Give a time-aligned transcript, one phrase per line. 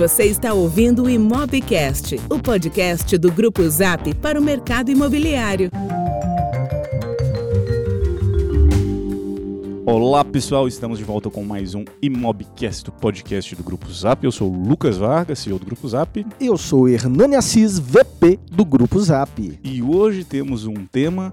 [0.00, 5.70] Você está ouvindo o Imobcast, o podcast do Grupo Zap para o mercado imobiliário.
[9.84, 14.24] Olá pessoal, estamos de volta com mais um Imobcast, o podcast do Grupo Zap.
[14.24, 16.26] Eu sou o Lucas Vargas, CEO do Grupo Zap.
[16.40, 19.60] Eu sou Hernani Assis, VP do Grupo Zap.
[19.62, 21.30] E hoje temos um tema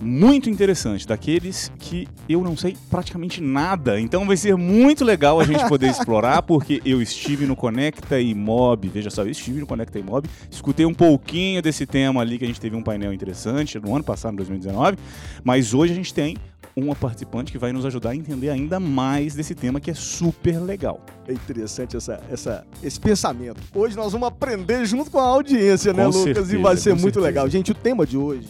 [0.00, 4.00] muito interessante, daqueles que eu não sei praticamente nada.
[4.00, 8.88] Então vai ser muito legal a gente poder explorar, porque eu estive no Conecta Imob,
[8.88, 12.46] veja só, eu estive no Conecta Imob, escutei um pouquinho desse tema ali, que a
[12.46, 14.96] gente teve um painel interessante no ano passado, em 2019,
[15.44, 16.36] mas hoje a gente tem
[16.74, 20.58] uma participante que vai nos ajudar a entender ainda mais desse tema que é super
[20.60, 21.00] legal.
[21.26, 23.60] É interessante essa, essa, esse pensamento.
[23.74, 26.22] Hoje nós vamos aprender junto com a audiência, né, Com Lucas?
[26.22, 27.26] certeza, e vai ser muito certeza.
[27.26, 27.48] legal.
[27.48, 28.48] Gente, o tema de hoje,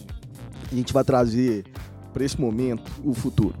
[0.71, 1.65] a gente vai trazer
[2.13, 3.55] para esse momento o futuro.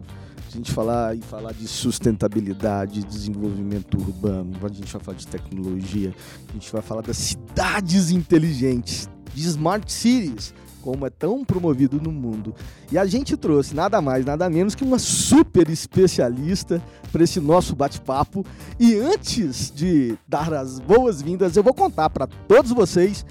[0.47, 6.13] A gente falar e falar de sustentabilidade, desenvolvimento urbano, a gente vai falar de tecnologia,
[6.49, 12.11] a gente vai falar das cidades inteligentes, de smart cities, como é tão promovido no
[12.11, 12.53] mundo.
[12.91, 17.73] E a gente trouxe nada mais, nada menos que uma super especialista para esse nosso
[17.73, 18.45] bate-papo.
[18.77, 23.25] E antes de dar as boas-vindas, eu vou contar para todos vocês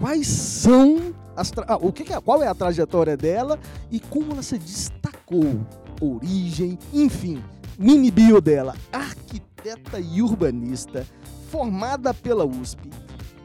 [0.00, 3.58] quais são tra- ah, o que é, qual é a trajetória dela
[3.90, 5.66] e como ela se destacou,
[6.00, 7.42] origem, enfim,
[7.78, 11.06] mini bio dela, arquiteta e urbanista,
[11.50, 12.90] formada pela USP,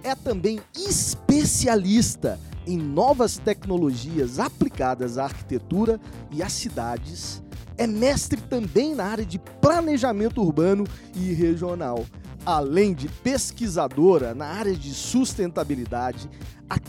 [0.03, 6.00] é também especialista em novas tecnologias aplicadas à arquitetura
[6.31, 7.44] e às cidades.
[7.78, 12.06] É mestre também na área de planejamento urbano e regional.
[12.45, 16.30] Além de pesquisadora na área de sustentabilidade,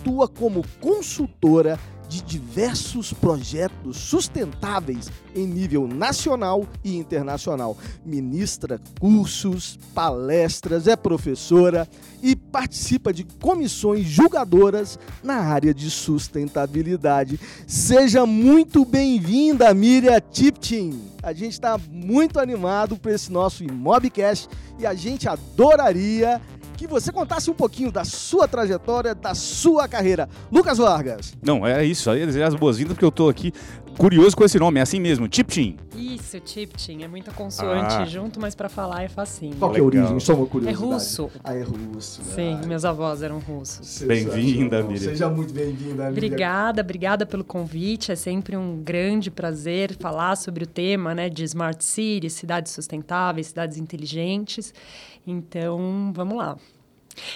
[0.03, 7.79] atua como consultora de diversos projetos sustentáveis em nível nacional e internacional.
[8.05, 11.89] Ministra cursos, palestras, é professora
[12.23, 17.41] e participa de comissões julgadoras na área de sustentabilidade.
[17.67, 20.99] Seja muito bem-vinda, Miriam Tipton.
[21.23, 26.43] A gente está muito animado para esse nosso Imobcast e a gente adoraria
[26.87, 30.29] que você contasse um pouquinho da sua trajetória, da sua carreira.
[30.51, 31.35] Lucas Vargas.
[31.43, 33.53] Não, é isso, aí desejar as boas-vindas, porque eu tô aqui
[33.99, 35.77] curioso com esse nome, é assim mesmo, Tiptin.
[35.95, 37.03] Isso, Tiptin.
[37.03, 38.05] É muita consoante Ah.
[38.07, 39.55] junto, mas pra falar é facinho.
[39.57, 40.19] Qual que é a origem?
[40.19, 40.85] Só uma É curiosidade.
[40.93, 41.31] russo.
[41.45, 42.23] Ah, é russo.
[42.25, 44.03] Sim, Ah, meus avós eram russos.
[44.03, 44.99] Bem-vinda, Miriam.
[45.11, 46.11] Seja muito bem-vinda, Miriam.
[46.11, 48.11] Obrigada, obrigada pelo convite.
[48.11, 53.49] É sempre um grande prazer falar sobre o tema né, de Smart Cities, cidades sustentáveis,
[53.49, 54.73] cidades inteligentes.
[55.27, 56.57] Então, vamos lá.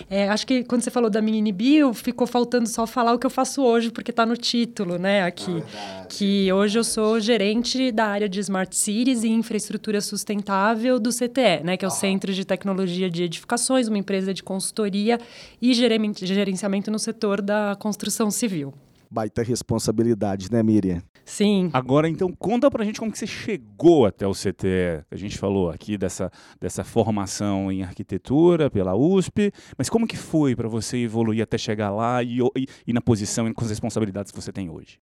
[0.08, 3.26] É, acho que quando você falou da mini bio, ficou faltando só falar o que
[3.26, 5.62] eu faço hoje, porque está no título, né, aqui.
[6.08, 11.62] que hoje eu sou gerente da área de Smart Cities e infraestrutura sustentável do CTE,
[11.64, 15.18] né, que é o Centro de Tecnologia de Edificações, uma empresa de consultoria
[15.60, 18.72] e gerenciamento no setor da construção civil.
[19.16, 21.02] Baita responsabilidade, né, Miriam?
[21.24, 21.70] Sim.
[21.72, 25.06] Agora, então, conta pra gente como que você chegou até o CTE.
[25.10, 30.54] A gente falou aqui dessa, dessa formação em arquitetura pela USP, mas como que foi
[30.54, 34.30] pra você evoluir até chegar lá e, e, e na posição e com as responsabilidades
[34.30, 34.98] que você tem hoje?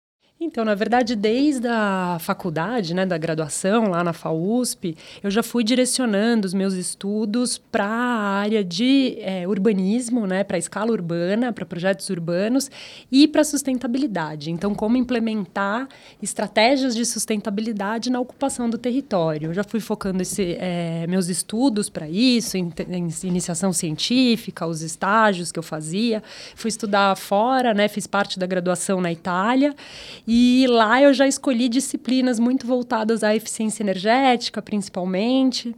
[0.44, 5.62] Então, na verdade, desde a faculdade, né, da graduação lá na FAUSP, eu já fui
[5.62, 11.52] direcionando os meus estudos para a área de eh, urbanismo, né, para a escala urbana,
[11.52, 12.69] para projetos urbanos
[13.10, 14.50] e para sustentabilidade.
[14.50, 15.86] Então, como implementar
[16.20, 19.50] estratégias de sustentabilidade na ocupação do território.
[19.50, 24.82] Eu já fui focando esse, eh, meus estudos para isso, em, em iniciação científica, os
[24.82, 26.20] estágios que eu fazia.
[26.56, 29.72] Fui estudar fora, né, fiz parte da graduação na Itália.
[30.34, 35.76] E lá eu já escolhi disciplinas muito voltadas à eficiência energética, principalmente.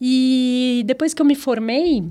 [0.00, 2.04] E depois que eu me formei,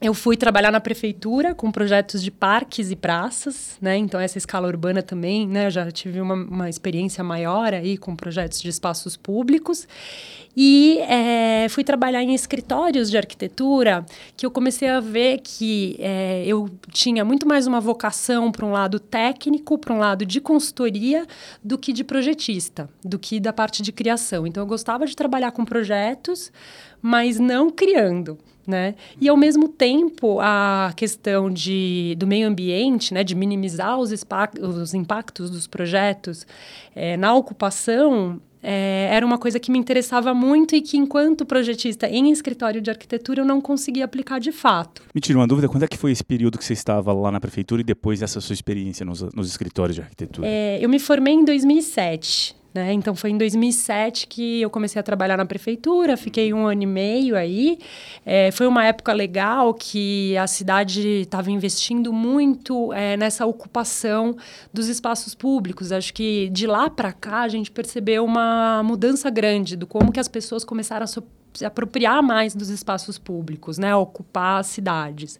[0.00, 3.96] eu fui trabalhar na prefeitura com projetos de parques e praças, né?
[3.96, 5.66] Então essa escala urbana também, né?
[5.66, 9.88] Eu já tive uma, uma experiência maior aí com projetos de espaços públicos
[10.56, 16.44] e eh, fui trabalhar em escritórios de arquitetura que eu comecei a ver que eh,
[16.46, 21.26] eu tinha muito mais uma vocação para um lado técnico, para um lado de consultoria,
[21.62, 24.46] do que de projetista, do que da parte de criação.
[24.46, 26.52] Então eu gostava de trabalhar com projetos,
[27.02, 28.38] mas não criando.
[28.68, 28.96] Né?
[29.18, 34.12] E, ao mesmo tempo, a questão de, do meio ambiente, né, de minimizar os,
[34.60, 36.46] os impactos dos projetos
[36.94, 42.08] eh, na ocupação, eh, era uma coisa que me interessava muito e que, enquanto projetista
[42.08, 45.02] em escritório de arquitetura, eu não conseguia aplicar de fato.
[45.14, 47.40] Me tira uma dúvida, quando é que foi esse período que você estava lá na
[47.40, 50.46] prefeitura e depois dessa sua experiência nos, nos escritórios de arquitetura?
[50.46, 52.57] Eh, eu me formei em 2007.
[52.78, 52.92] Né?
[52.92, 56.86] Então foi em 2007 que eu comecei a trabalhar na prefeitura, fiquei um ano e
[56.86, 57.78] meio aí.
[58.24, 64.36] É, foi uma época legal que a cidade estava investindo muito é, nessa ocupação
[64.72, 65.90] dos espaços públicos.
[65.92, 70.20] Acho que de lá para cá a gente percebeu uma mudança grande do como que
[70.20, 71.06] as pessoas começaram a
[71.54, 75.38] se apropriar mais dos espaços públicos, né, ocupar as cidades.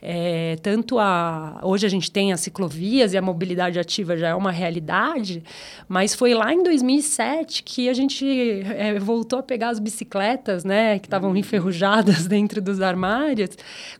[0.00, 4.34] É, tanto a hoje a gente tem as ciclovias e a mobilidade ativa já é
[4.34, 5.42] uma realidade,
[5.88, 8.24] mas foi lá em 2007 que a gente
[8.76, 13.50] é, voltou a pegar as bicicletas, né, que estavam enferrujadas dentro dos armários,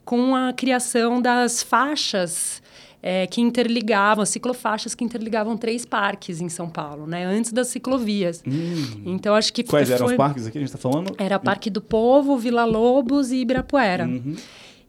[0.04, 2.61] com a criação das faixas
[3.02, 7.24] é, que interligavam, ciclofaixas que interligavam três parques em São Paulo, né?
[7.24, 8.42] Antes das ciclovias.
[8.46, 9.02] Hum.
[9.04, 9.64] Então, acho que...
[9.64, 11.14] Quais foi, eram os parques aqui que a gente está falando?
[11.18, 14.06] Era Parque do Povo, Vila Lobos e Ibirapuera.
[14.06, 14.36] Uhum.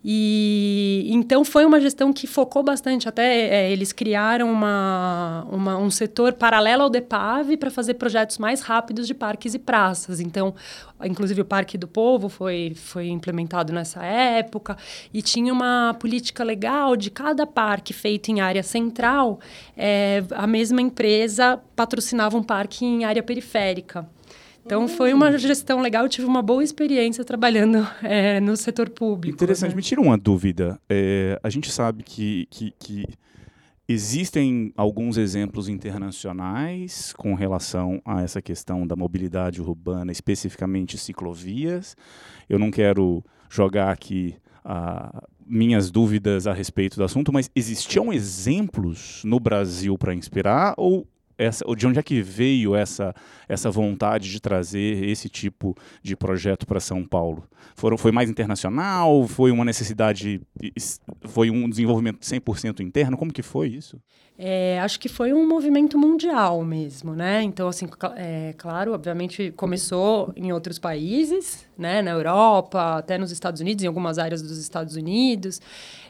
[0.04, 3.08] E então foi uma gestão que focou bastante.
[3.08, 8.62] Até é, eles criaram uma, uma, um setor paralelo ao DEPAV para fazer projetos mais
[8.62, 10.20] rápidos de parques e praças.
[10.20, 10.54] Então,
[11.04, 14.76] inclusive o Parque do Povo foi, foi implementado nessa época
[15.14, 19.40] e tinha uma política legal de cada parque feito em área central,
[19.78, 24.08] é, a mesma empresa patrocinava um parque em área periférica.
[24.66, 29.36] Então, foi uma gestão legal, eu tive uma boa experiência trabalhando é, no setor público.
[29.36, 29.76] Interessante, né?
[29.76, 30.80] me tira uma dúvida.
[30.90, 33.06] É, a gente sabe que, que, que,
[33.88, 41.96] existem alguns exemplos internacionais com relação a essa questão da mobilidade urbana, especificamente ciclovias.
[42.50, 44.36] Eu não quero jogar aqui
[44.66, 51.06] uh, minhas dúvidas a respeito do assunto, mas existiam exemplos no Brasil para inspirar ou
[51.38, 53.14] essa, de onde é que veio essa,
[53.48, 57.44] essa vontade de trazer esse tipo de projeto para São Paulo?
[57.76, 59.28] Foram, foi mais internacional?
[59.28, 60.42] Foi uma necessidade?
[61.22, 63.18] Foi um desenvolvimento 100% interno?
[63.18, 64.00] Como que foi isso?
[64.38, 67.44] É, acho que foi um movimento mundial mesmo, né?
[67.44, 72.02] Então, assim, é, claro, obviamente começou em outros países, né?
[72.02, 75.62] Na Europa, até nos Estados Unidos, em algumas áreas dos Estados Unidos.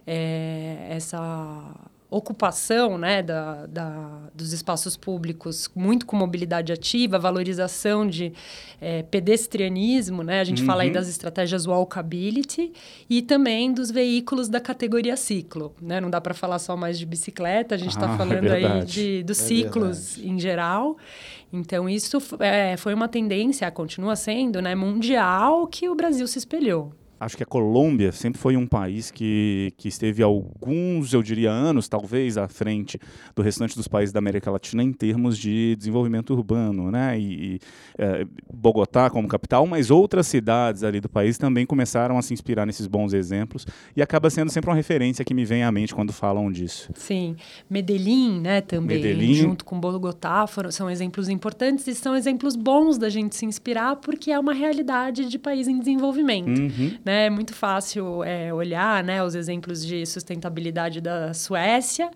[0.07, 1.75] É, essa
[2.15, 8.31] ocupação né, da, da, dos espaços públicos, muito com mobilidade ativa, valorização de
[8.79, 10.39] é, pedestrianismo, né?
[10.39, 10.67] A gente uhum.
[10.67, 10.93] fala aí uhum.
[10.93, 12.71] das estratégias walkability
[13.09, 15.99] e também dos veículos da categoria ciclo, né?
[15.99, 18.85] Não dá para falar só mais de bicicleta, a gente está ah, falando é aí
[18.85, 20.29] de, dos é ciclos verdade.
[20.29, 20.97] em geral.
[21.51, 26.93] Então, isso é, foi uma tendência, continua sendo, né, mundial, que o Brasil se espelhou
[27.19, 31.87] acho que a Colômbia sempre foi um país que, que esteve alguns, eu diria, anos,
[31.87, 32.99] talvez, à frente
[33.35, 37.17] do restante dos países da América Latina em termos de desenvolvimento urbano, né?
[37.17, 37.59] E, e
[37.97, 42.65] é, Bogotá como capital, mas outras cidades ali do país também começaram a se inspirar
[42.65, 43.65] nesses bons exemplos
[43.95, 46.89] e acaba sendo sempre uma referência que me vem à mente quando falam disso.
[46.95, 47.35] Sim,
[47.69, 49.33] Medellín, né, também, Medellín.
[49.35, 53.95] junto com Bogotá, foram, são exemplos importantes e são exemplos bons da gente se inspirar
[53.97, 56.97] porque é uma realidade de país em desenvolvimento, uhum.
[57.05, 57.12] né?
[57.13, 57.27] Né?
[57.27, 62.09] É muito fácil é, olhar né, os exemplos de sustentabilidade da Suécia,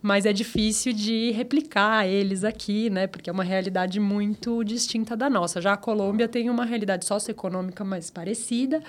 [0.00, 3.06] mas é difícil de replicar eles aqui, né?
[3.08, 5.60] Porque é uma realidade muito distinta da nossa.
[5.60, 8.80] Já a Colômbia tem uma realidade socioeconômica mais parecida,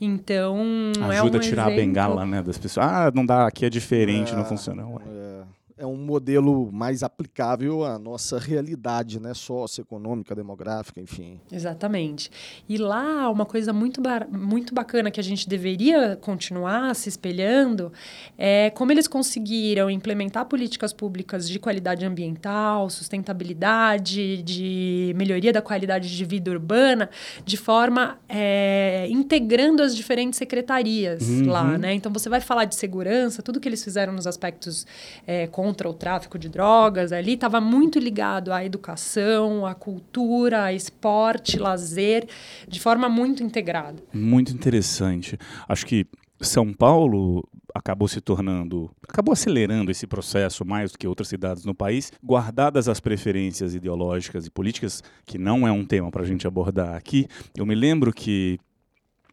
[0.00, 0.56] então
[1.00, 1.72] Ajuda é um a tirar exemplo...
[1.72, 2.86] a bengala né, das pessoas.
[2.86, 4.82] Ah, não dá, aqui é diferente, é, não funciona.
[4.82, 11.40] É é um modelo mais aplicável à nossa realidade, né, socioeconômica, demográfica, enfim.
[11.50, 12.30] Exatamente.
[12.68, 14.00] E lá uma coisa muito
[14.30, 17.92] muito bacana que a gente deveria continuar se espelhando
[18.38, 26.14] é como eles conseguiram implementar políticas públicas de qualidade ambiental, sustentabilidade, de melhoria da qualidade
[26.14, 27.10] de vida urbana,
[27.44, 31.50] de forma é, integrando as diferentes secretarias uhum.
[31.50, 31.94] lá, né?
[31.94, 34.86] Então você vai falar de segurança, tudo que eles fizeram nos aspectos
[35.26, 40.74] é, contra o tráfico de drogas ali estava muito ligado à educação, à cultura, a
[40.74, 42.28] esporte, lazer,
[42.68, 44.02] de forma muito integrada.
[44.12, 45.38] Muito interessante.
[45.66, 46.06] Acho que
[46.38, 47.42] São Paulo
[47.74, 52.86] acabou se tornando, acabou acelerando esse processo mais do que outras cidades no país, guardadas
[52.86, 57.26] as preferências ideológicas e políticas, que não é um tema para a gente abordar aqui.
[57.56, 58.58] Eu me lembro que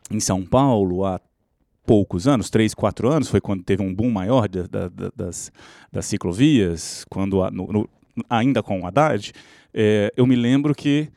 [0.10, 1.20] em São Paulo, há
[1.86, 5.52] poucos anos, três, quatro anos, foi quando teve um boom maior da, da, das,
[5.92, 7.90] das ciclovias, quando no, no,
[8.30, 9.34] ainda com o Haddad,
[9.74, 11.10] é, eu me lembro que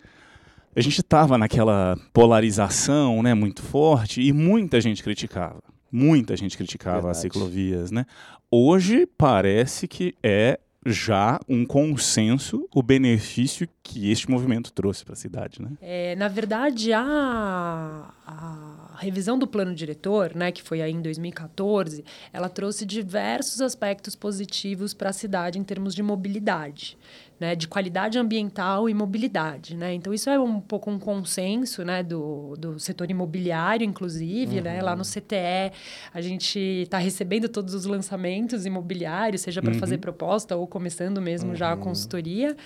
[0.76, 5.62] a gente estava naquela polarização né, muito forte e muita gente criticava.
[5.90, 7.16] Muita gente criticava Verdade.
[7.16, 7.90] as ciclovias.
[7.92, 8.04] Né?
[8.50, 15.16] Hoje parece que é já um consenso o benefício que este movimento trouxe para a
[15.16, 15.70] cidade, né?
[15.80, 22.04] É, na verdade, a, a revisão do plano diretor, né, que foi aí em 2014,
[22.32, 26.96] ela trouxe diversos aspectos positivos para a cidade em termos de mobilidade.
[27.38, 29.76] né, de qualidade ambiental e mobilidade.
[29.76, 29.92] Né?
[29.94, 34.58] Então, isso é um pouco um consenso né, do, do setor imobiliário, inclusive.
[34.58, 34.62] Uhum.
[34.62, 34.80] Né?
[34.80, 35.72] Lá no CTE,
[36.12, 39.78] a gente está recebendo todos os lançamentos imobiliários, seja para uhum.
[39.80, 41.56] fazer proposta ou começando mesmo uhum.
[41.56, 41.80] já a uhum.
[41.80, 42.56] consultoria.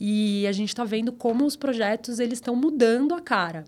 [0.00, 3.64] E a gente está vendo como os projetos eles estão mudando a cara.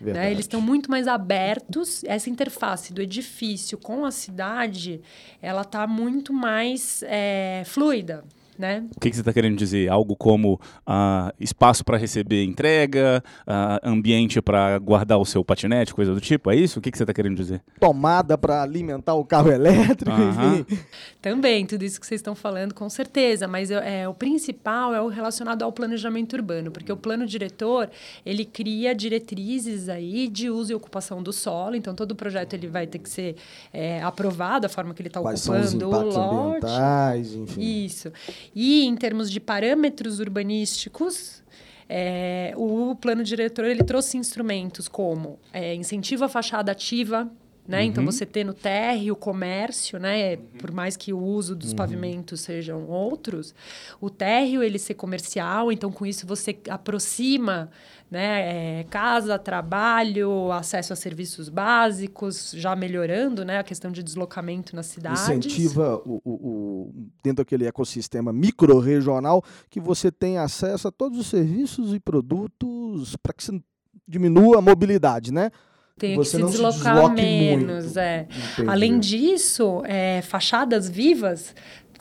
[0.00, 0.30] Né?
[0.30, 2.04] Eles estão muito mais abertos.
[2.04, 5.00] Essa interface do edifício com a cidade,
[5.40, 8.24] ela está muito mais é, fluida
[8.58, 8.84] né?
[8.96, 9.88] O que, que você está querendo dizer?
[9.88, 16.14] Algo como uh, espaço para receber entrega, uh, ambiente para guardar o seu patinete, coisa
[16.14, 16.50] do tipo?
[16.50, 16.78] É isso?
[16.78, 17.62] O que, que você está querendo dizer?
[17.80, 20.78] Tomada para alimentar o carro elétrico, enfim.
[21.20, 23.46] Também, tudo isso que vocês estão falando, com certeza.
[23.48, 27.90] Mas é, o principal é o relacionado ao planejamento urbano, porque o plano diretor,
[28.24, 31.76] ele cria diretrizes aí de uso e ocupação do solo.
[31.76, 33.36] Então, todo o projeto ele vai ter que ser
[33.72, 36.18] é, aprovado, a forma que ele está ocupando são os o lote.
[36.18, 37.84] ambientais, enfim.
[37.84, 38.12] Isso.
[38.54, 41.42] E em termos de parâmetros urbanísticos,
[41.88, 47.30] é, o plano diretor ele trouxe instrumentos como é, incentivo à fachada ativa,
[47.66, 47.82] né?
[47.82, 48.08] Então, uhum.
[48.08, 50.36] Então, você ter no térreo o comércio, né?
[50.58, 51.76] por mais que o uso dos uhum.
[51.76, 53.54] pavimentos sejam outros,
[54.00, 57.70] o térreo ele ser comercial, então com isso você aproxima
[58.10, 58.80] né?
[58.80, 63.58] É, casa, trabalho, acesso a serviços básicos, já melhorando né?
[63.58, 65.20] a questão de deslocamento na cidade.
[65.20, 71.26] Incentiva o, o, o, dentro daquele ecossistema micro-regional que você tenha acesso a todos os
[71.26, 73.60] serviços e produtos para que você
[74.06, 75.50] diminua a mobilidade, né?
[75.98, 77.98] Tem que se deslocar se menos, muito.
[77.98, 78.28] é.
[78.66, 81.54] Além disso, é, fachadas vivas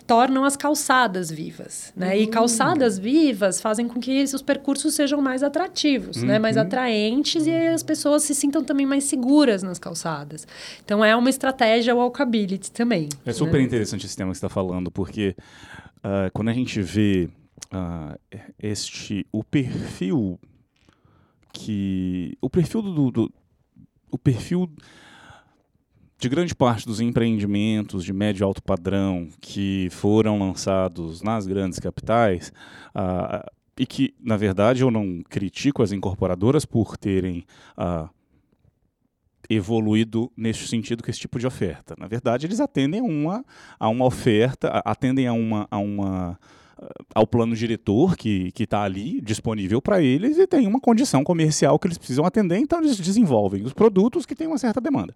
[0.08, 2.10] tornam as calçadas vivas, né?
[2.10, 2.22] Uhum.
[2.22, 2.30] E hum.
[2.30, 6.28] calçadas vivas fazem com que os percursos sejam mais atrativos, uhum.
[6.28, 6.40] né?
[6.40, 6.64] Mais uhum.
[6.64, 10.48] atraentes e as pessoas se sintam também mais seguras nas calçadas.
[10.84, 13.10] Então é uma estratégia walkability também.
[13.26, 13.64] É super né?
[13.64, 15.36] interessante esse tema que está falando, porque
[15.98, 17.28] uh, quando a gente vê
[17.74, 20.40] uh, este o perfil
[21.52, 23.34] que o perfil do, do
[24.12, 24.70] o perfil
[26.18, 31.80] de grande parte dos empreendimentos de médio e alto padrão que foram lançados nas grandes
[31.80, 32.52] capitais,
[32.96, 37.46] uh, e que, na verdade, eu não critico as incorporadoras por terem
[37.78, 38.10] uh,
[39.50, 41.94] evoluído nesse sentido com esse tipo de oferta.
[41.98, 43.46] Na verdade, eles atendem a uma,
[43.80, 46.40] a uma oferta, atendem a uma, a uma
[47.14, 51.88] ao plano diretor que está ali disponível para eles e tem uma condição comercial que
[51.88, 55.14] eles precisam atender, então eles desenvolvem os produtos que têm uma certa demanda.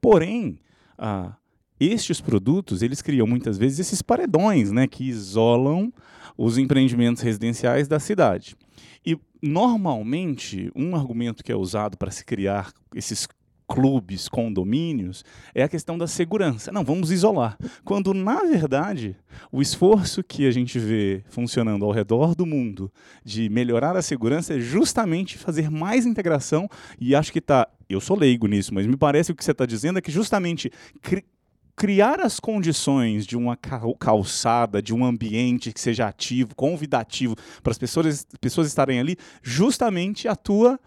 [0.00, 0.58] Porém,
[0.96, 1.34] ah,
[1.78, 5.92] estes produtos eles criam muitas vezes esses paredões né, que isolam
[6.36, 8.56] os empreendimentos residenciais da cidade.
[9.04, 13.26] E normalmente um argumento que é usado para se criar esses
[13.72, 15.24] clubes, condomínios,
[15.54, 16.70] é a questão da segurança.
[16.70, 17.56] Não, vamos isolar.
[17.82, 19.16] Quando, na verdade,
[19.50, 22.92] o esforço que a gente vê funcionando ao redor do mundo
[23.24, 26.68] de melhorar a segurança é justamente fazer mais integração,
[27.00, 27.66] e acho que está.
[27.88, 30.12] Eu sou leigo nisso, mas me parece que o que você está dizendo é que
[30.12, 31.24] justamente cri
[31.74, 33.56] criar as condições de uma
[33.98, 40.28] calçada, de um ambiente que seja ativo, convidativo para as pessoas, pessoas estarem ali, justamente
[40.28, 40.78] atua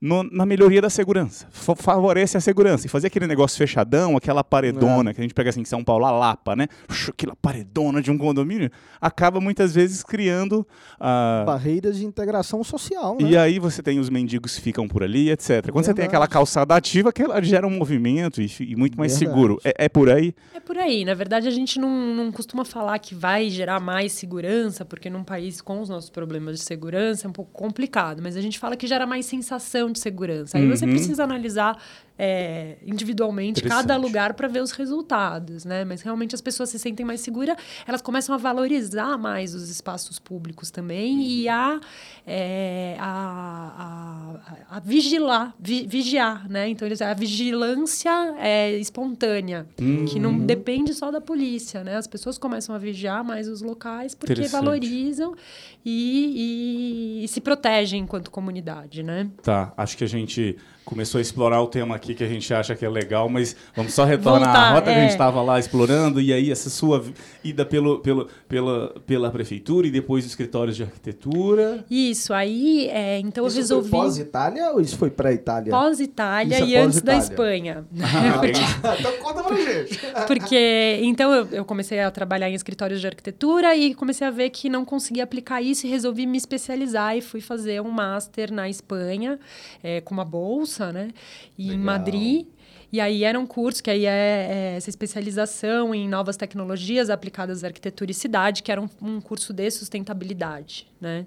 [0.00, 1.46] no, na melhoria da segurança.
[1.52, 2.86] F favorece a segurança.
[2.86, 5.14] E fazer aquele negócio fechadão, aquela paredona, é.
[5.14, 6.68] que a gente pega assim em São Paulo, a Lapa, né?
[7.08, 10.66] Aquela paredona de um condomínio, acaba muitas vezes criando.
[10.98, 11.44] Uh...
[11.44, 13.18] Barreiras de integração social.
[13.20, 13.30] Né?
[13.30, 15.48] E aí você tem os mendigos que ficam por ali, etc.
[15.48, 15.86] Quando Verdade.
[15.86, 19.36] você tem aquela calçada ativa, que ela gera um movimento e, e muito mais Verdade.
[19.36, 19.60] seguro.
[19.62, 20.34] É, é, por aí?
[20.54, 21.04] É por aí.
[21.04, 25.24] Na verdade, a gente não, não costuma falar que vai gerar mais segurança, porque num
[25.24, 28.22] país com os nossos problemas de segurança é um pouco complicado.
[28.22, 30.58] Mas a gente fala que gera mais sensação de segurança.
[30.58, 30.76] Aí uhum.
[30.76, 31.76] você precisa analisar
[32.22, 35.86] é, individualmente cada lugar para ver os resultados, né?
[35.86, 40.18] Mas realmente as pessoas se sentem mais seguras, elas começam a valorizar mais os espaços
[40.18, 41.80] públicos também e a,
[42.26, 44.36] é, a,
[44.68, 46.68] a, a, vigilar, vi, vigiar, né?
[46.68, 50.04] Então eles, a vigilância é espontânea, uhum.
[50.04, 51.96] que não depende só da polícia, né?
[51.96, 55.34] As pessoas começam a vigiar mais os locais porque valorizam
[55.82, 59.30] e, e, e se protegem enquanto comunidade, né?
[59.42, 60.58] Tá, acho que a gente
[60.90, 63.94] começou a explorar o tema aqui que a gente acha que é legal, mas vamos
[63.94, 64.92] só retornar Voltar, à rota é.
[64.92, 65.42] que a gente estava é.
[65.42, 67.04] lá explorando, e aí essa sua
[67.44, 71.84] ida pelo, pelo, pela, pela prefeitura e depois os escritórios de arquitetura.
[71.88, 73.90] Isso, aí é, então isso eu resolvi.
[73.90, 75.70] Pós-Itália ou isso foi pré-Itália?
[75.70, 77.84] Pós-Itália e é antes da Espanha.
[78.00, 78.98] Ah, porque...
[78.98, 80.00] então conta pra gente.
[80.26, 84.50] porque então eu, eu comecei a trabalhar em escritórios de arquitetura e comecei a ver
[84.50, 88.68] que não conseguia aplicar isso e resolvi me especializar e fui fazer um master na
[88.68, 89.38] Espanha
[89.84, 91.10] é, com uma bolsa bolsa, né?
[91.58, 92.46] E em Madrid.
[92.92, 97.62] E aí era um curso que aí é, é essa especialização em novas tecnologias aplicadas
[97.62, 101.24] à arquitetura e cidade, que era um, um curso de sustentabilidade, né?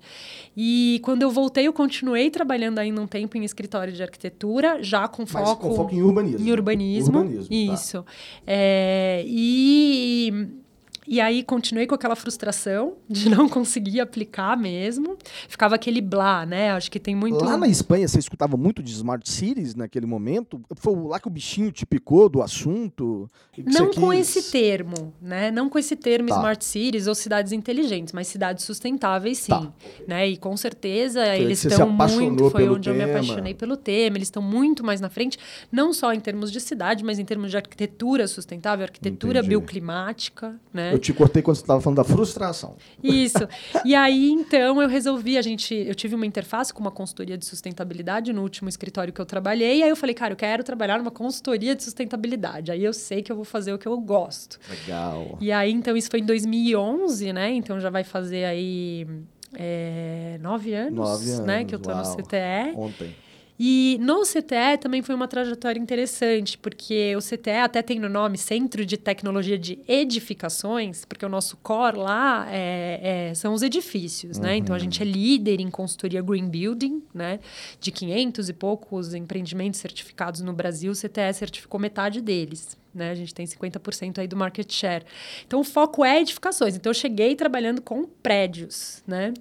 [0.57, 5.07] E quando eu voltei, eu continuei trabalhando ainda um tempo em escritório de arquitetura, já
[5.07, 6.45] com foco, com foco em urbanismo.
[6.45, 7.19] Em urbanismo.
[7.19, 7.73] urbanismo tá.
[7.73, 8.03] isso.
[8.03, 8.11] Tá.
[8.45, 10.62] É, e
[11.07, 15.17] e aí continuei com aquela frustração de não conseguir aplicar mesmo.
[15.47, 16.71] Ficava aquele blá, né?
[16.71, 17.43] Acho que tem muito.
[17.43, 20.61] Lá na Espanha, você escutava muito de Smart Cities naquele momento?
[20.75, 23.29] Foi lá que o bichinho te picou do assunto?
[23.57, 25.51] Não com esse termo, né?
[25.51, 26.35] Não com esse termo tá.
[26.35, 29.51] Smart Cities ou cidades inteligentes, mas cidades sustentáveis, sim.
[29.51, 29.71] Tá.
[30.07, 30.29] Né?
[30.29, 32.49] E com certeza foi eles estão muito.
[32.49, 33.03] Foi onde tema.
[33.03, 34.17] eu me apaixonei pelo tema.
[34.17, 35.37] Eles estão muito mais na frente,
[35.71, 39.49] não só em termos de cidade, mas em termos de arquitetura sustentável, arquitetura Entendi.
[39.49, 40.92] bioclimática, né?
[40.93, 42.75] Eu te cortei quando você estava falando da frustração.
[43.03, 43.47] Isso.
[43.83, 47.45] E aí, então, eu resolvi, a gente, eu tive uma interface com uma consultoria de
[47.45, 50.97] sustentabilidade no último escritório que eu trabalhei, e aí eu falei, cara, eu quero trabalhar
[50.97, 52.71] numa consultoria de sustentabilidade.
[52.71, 54.59] Aí eu sei que eu vou fazer o que eu gosto.
[54.69, 55.37] Legal.
[55.41, 57.51] E aí, então, isso foi em 2011, né?
[57.51, 59.07] Então já vai fazer aí
[59.55, 61.65] é, nove anos, nove anos, né?
[61.65, 61.99] Que eu tô uau.
[61.99, 62.75] no CTE.
[62.75, 63.15] Ontem.
[63.65, 68.37] E no CTE também foi uma trajetória interessante, porque o CTE até tem no nome
[68.37, 74.35] Centro de Tecnologia de Edificações, porque o nosso core lá é, é, são os edifícios,
[74.35, 74.43] uhum.
[74.43, 74.57] né?
[74.57, 77.39] Então a gente é líder em consultoria Green Building, né?
[77.79, 83.11] De 500 e poucos empreendimentos certificados no Brasil, o CTE certificou metade deles né?
[83.11, 85.05] A gente tem 50% aí do market share.
[85.45, 86.75] Então, o foco é edificações.
[86.75, 89.33] Então, eu cheguei trabalhando com prédios, né?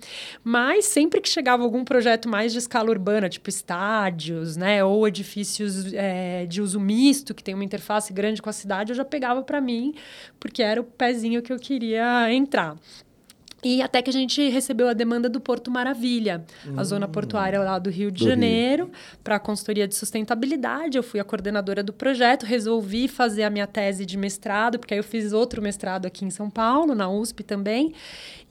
[0.42, 4.82] Mas sempre que chegava algum projeto mais de escala urbana, tipo estádios, né?
[4.84, 8.96] Ou edifícios é, de uso misto, que tem uma interface grande com a cidade, eu
[8.96, 9.94] já pegava para mim,
[10.38, 12.76] porque era o pezinho que eu queria entrar.
[13.64, 17.60] E até que a gente recebeu a demanda do Porto Maravilha, hum, a zona portuária
[17.60, 18.90] lá do Rio de do Janeiro,
[19.22, 20.96] para a consultoria de sustentabilidade.
[20.96, 24.98] Eu fui a coordenadora do projeto, resolvi fazer a minha tese de mestrado, porque aí
[24.98, 27.94] eu fiz outro mestrado aqui em São Paulo, na USP também,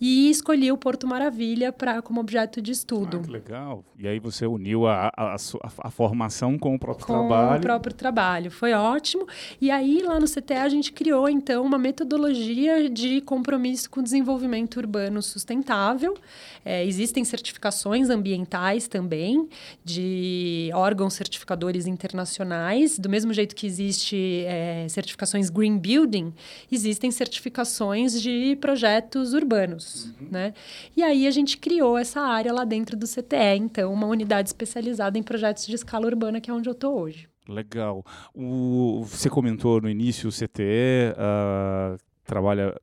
[0.02, 3.20] e escolhi o Porto Maravilha para como objeto de estudo.
[3.22, 3.86] Ah, que legal.
[3.98, 5.38] E aí você uniu a, a, a,
[5.84, 7.52] a formação com o próprio com trabalho.
[7.52, 8.52] Com o próprio trabalho.
[8.52, 9.28] Foi ótimo.
[9.60, 14.04] E aí, lá no CTE, a gente criou, então, uma metodologia de compromisso com o
[14.04, 16.18] desenvolvimento urbano urbano sustentável.
[16.64, 19.48] É, existem certificações ambientais também,
[19.84, 23.00] de órgãos certificadores internacionais.
[23.00, 26.34] Do mesmo jeito que existe é, certificações Green Building,
[26.72, 29.91] existem certificações de projetos urbanos.
[29.96, 30.28] Uhum.
[30.32, 30.54] Né?
[30.96, 35.18] E aí a gente criou essa área lá dentro do CTE, então, uma unidade especializada
[35.18, 37.28] em projetos de escala urbana, que é onde eu estou hoje.
[37.48, 38.06] Legal.
[38.34, 42.80] O, você comentou no início o CTE uh, ah, trabalha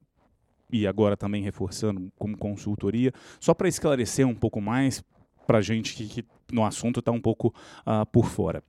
[0.70, 5.02] e agora também reforçando como consultoria, só para esclarecer um pouco mais
[5.46, 7.54] para a gente que, que, no assunto está um pouco
[7.86, 8.62] uh, por fora.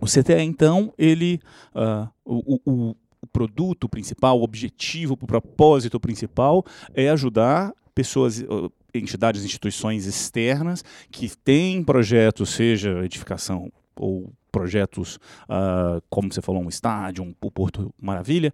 [0.00, 1.40] O CTE, então, ele,
[1.74, 2.96] uh, o, o,
[3.32, 6.64] produto principal, o objetivo, o propósito principal
[6.94, 8.44] é ajudar pessoas,
[8.94, 16.68] entidades, instituições externas que têm projetos, seja edificação ou projetos, uh, como você falou, um
[16.68, 18.52] estádio, um, o Porto Maravilha,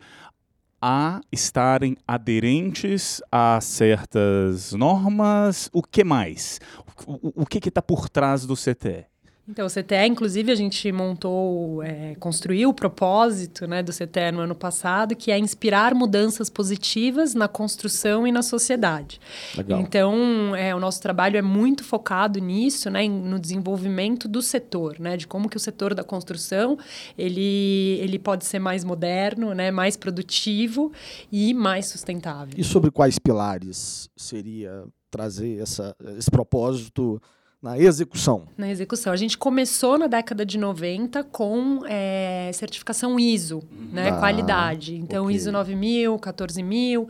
[0.80, 5.68] a estarem aderentes a certas normas?
[5.72, 6.60] O que mais?
[7.04, 9.06] O, o que está por trás do CTE?
[9.50, 14.40] Então, o CTE, inclusive, a gente montou, é, construiu o propósito né, do CTE no
[14.40, 19.18] ano passado, que é inspirar mudanças positivas na construção e na sociedade.
[19.56, 19.80] Legal.
[19.80, 25.16] Então, é, o nosso trabalho é muito focado nisso, né, no desenvolvimento do setor, né,
[25.16, 26.76] de como que o setor da construção
[27.16, 30.92] ele, ele pode ser mais moderno, né, mais produtivo
[31.32, 32.52] e mais sustentável.
[32.54, 37.18] E sobre quais pilares seria trazer essa, esse propósito
[37.60, 38.46] na execução.
[38.56, 39.12] Na execução.
[39.12, 44.10] A gente começou na década de 90 com é, certificação ISO, né?
[44.10, 44.94] Ah, qualidade.
[44.94, 45.36] Então, okay.
[45.36, 47.08] ISO 9000, 14000.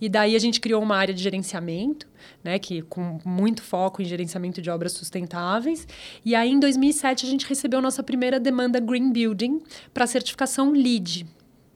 [0.00, 2.08] E daí a gente criou uma área de gerenciamento,
[2.42, 2.58] né?
[2.58, 5.86] Que com muito foco em gerenciamento de obras sustentáveis.
[6.24, 11.24] E aí, em 2007, a gente recebeu nossa primeira demanda Green Building para certificação LEED,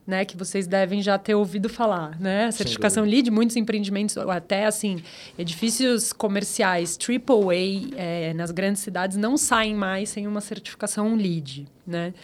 [0.09, 2.47] né, que vocês devem já ter ouvido falar, né?
[2.47, 5.03] A certificação LEED, muitos empreendimentos, até assim,
[5.39, 12.15] edifícios comerciais AAA é, nas grandes cidades não saem mais sem uma certificação LEED, né?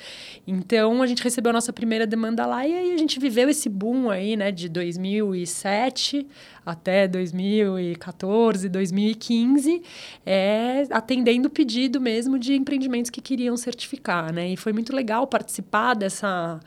[0.47, 3.69] Então, a gente recebeu a nossa primeira demanda lá e aí a gente viveu esse
[3.69, 6.27] boom aí, né, de 2007
[6.65, 9.83] até 2014, 2015,
[10.25, 14.49] é, atendendo o pedido mesmo de empreendimentos que queriam certificar, né?
[14.49, 16.59] E foi muito legal participar dessa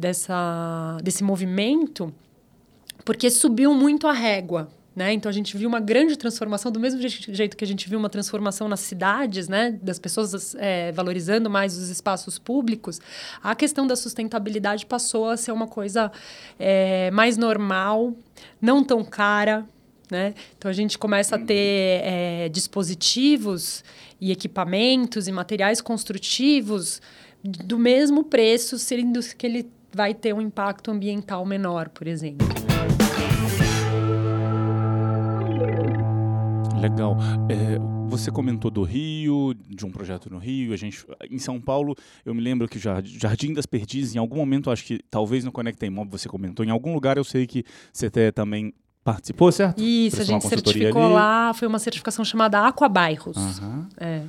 [0.00, 2.12] dessa, desse movimento,
[3.04, 4.68] porque subiu muito a régua.
[4.94, 5.12] Né?
[5.12, 8.10] Então a gente viu uma grande transformação, do mesmo jeito que a gente viu uma
[8.10, 9.78] transformação nas cidades, né?
[9.80, 13.00] das pessoas é, valorizando mais os espaços públicos,
[13.42, 16.10] a questão da sustentabilidade passou a ser uma coisa
[16.58, 18.14] é, mais normal,
[18.60, 19.64] não tão cara.
[20.10, 20.34] Né?
[20.58, 23.84] Então a gente começa a ter é, dispositivos
[24.20, 27.00] e equipamentos e materiais construtivos
[27.42, 32.46] do mesmo preço, sendo que ele vai ter um impacto ambiental menor, por exemplo.
[36.80, 37.16] Legal.
[37.50, 40.72] É, você comentou do Rio, de um projeto no Rio.
[40.72, 44.36] A gente, em São Paulo, eu me lembro que o Jardim das Perdizes, em algum
[44.36, 47.64] momento, acho que talvez no Conecta Imob você comentou, em algum lugar eu sei que
[47.92, 48.72] você também
[49.04, 49.80] participou, certo?
[49.82, 51.14] Isso, a gente certificou ali.
[51.14, 53.36] lá, foi uma certificação chamada Aquabairros.
[53.36, 53.86] Uhum.
[53.98, 54.22] É.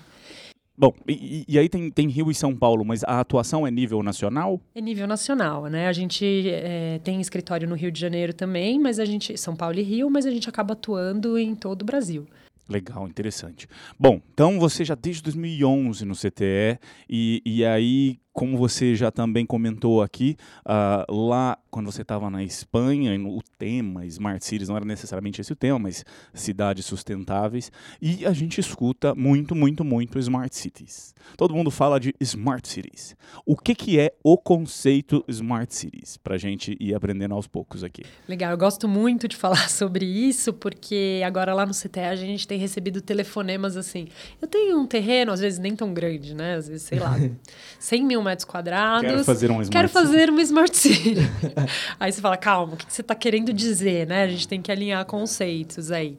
[0.77, 4.01] Bom, e, e, aí tem, tem Rio e São Paulo, mas a atuação é nível
[4.01, 4.59] nacional?
[4.73, 5.87] É nível nacional, né?
[5.87, 9.37] A gente é, tem escritório no Rio de Janeiro também, mas a gente.
[9.37, 12.25] São Paulo e Rio, mas a gente acaba atuando em todo o Brasil.
[12.71, 13.67] Legal, interessante.
[13.99, 16.79] Bom, então você já desde 2011 no CTE
[17.09, 22.43] e, e aí como você já também comentou aqui, uh, lá quando você estava na
[22.43, 28.25] Espanha, o tema Smart Cities não era necessariamente esse o tema, mas cidades sustentáveis, e
[28.25, 31.13] a gente escuta muito, muito, muito Smart Cities.
[31.37, 33.15] Todo mundo fala de Smart Cities.
[33.45, 36.17] O que, que é o conceito Smart Cities?
[36.17, 38.03] Para a gente ir aprendendo aos poucos aqui.
[38.27, 42.47] Legal, eu gosto muito de falar sobre isso, porque agora lá no CTE a gente
[42.47, 44.07] tem recebido telefonemas assim.
[44.41, 46.55] Eu tenho um terreno, às vezes nem tão grande, né?
[46.55, 47.15] Às vezes, sei lá,
[47.79, 49.09] 100 mil mil metros quadrados.
[49.09, 51.15] Quero fazer um Smart Quero fazer uma Smart City.
[51.99, 54.23] aí você fala, calma, o que você está querendo dizer, né?
[54.23, 56.17] A gente tem que alinhar conceitos aí.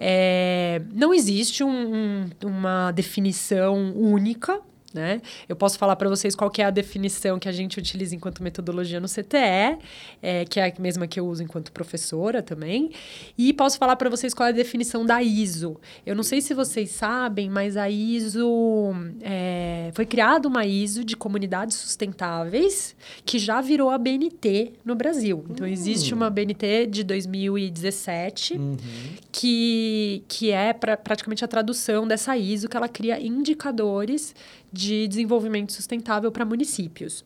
[0.00, 4.60] É, não existe um, um, uma definição única
[4.92, 5.20] né?
[5.48, 9.00] Eu posso falar para vocês qual é a definição que a gente utiliza enquanto metodologia
[9.00, 9.78] no CTE,
[10.22, 12.90] é, que é a mesma que eu uso enquanto professora também.
[13.36, 15.80] E posso falar para vocês qual é a definição da ISO.
[16.04, 21.16] Eu não sei se vocês sabem, mas a ISO é, foi criada uma ISO de
[21.16, 25.44] comunidades sustentáveis que já virou a BNT no Brasil.
[25.50, 28.76] Então existe uma BNT de 2017 uhum.
[29.30, 34.34] que, que é pra, praticamente a tradução dessa ISO que ela cria indicadores
[34.72, 37.24] de desenvolvimento sustentável para municípios.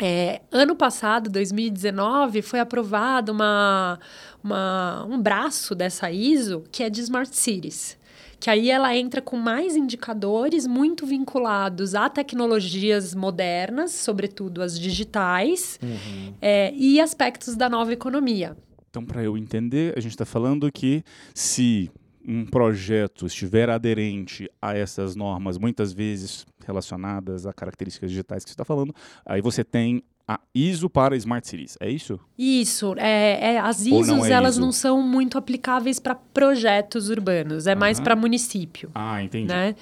[0.00, 3.98] É, ano passado, 2019, foi aprovado uma,
[4.42, 7.98] uma, um braço dessa ISO que é de Smart Cities.
[8.40, 15.80] Que aí ela entra com mais indicadores muito vinculados a tecnologias modernas, sobretudo as digitais,
[15.82, 16.34] uhum.
[16.40, 18.56] é, e aspectos da nova economia.
[18.88, 21.02] Então, para eu entender, a gente está falando que
[21.34, 21.90] se
[22.28, 28.54] um projeto estiver aderente a essas normas, muitas vezes relacionadas a características digitais que você
[28.54, 32.20] está falando, aí você tem a ISO para Smart Cities, é isso?
[32.36, 32.94] Isso.
[32.98, 34.60] É, é as ISOs, não é elas ISO?
[34.60, 38.90] não são muito aplicáveis para projetos urbanos, é mais para município.
[38.94, 39.48] Ah, entendi.
[39.48, 39.74] Né?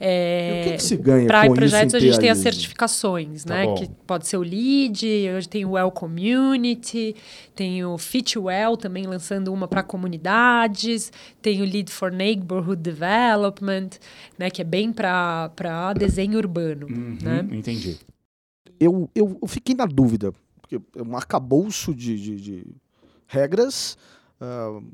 [0.00, 3.64] É, o que, que se ganha Para projetos a gente tem as certificações, tá né?
[3.64, 3.74] Bom.
[3.76, 7.14] Que pode ser o LEED, hoje tem o Well Community,
[7.54, 13.90] tem o Fitwell também lançando uma para comunidades, tem o Lead for Neighborhood Development,
[14.36, 14.50] né?
[14.50, 17.46] Que é bem para desenho urbano, uhum, né?
[17.52, 18.00] Entendi
[18.84, 22.66] eu, eu, eu fiquei na dúvida, porque é um arcabouço de, de, de
[23.26, 23.96] regras
[24.40, 24.84] uh,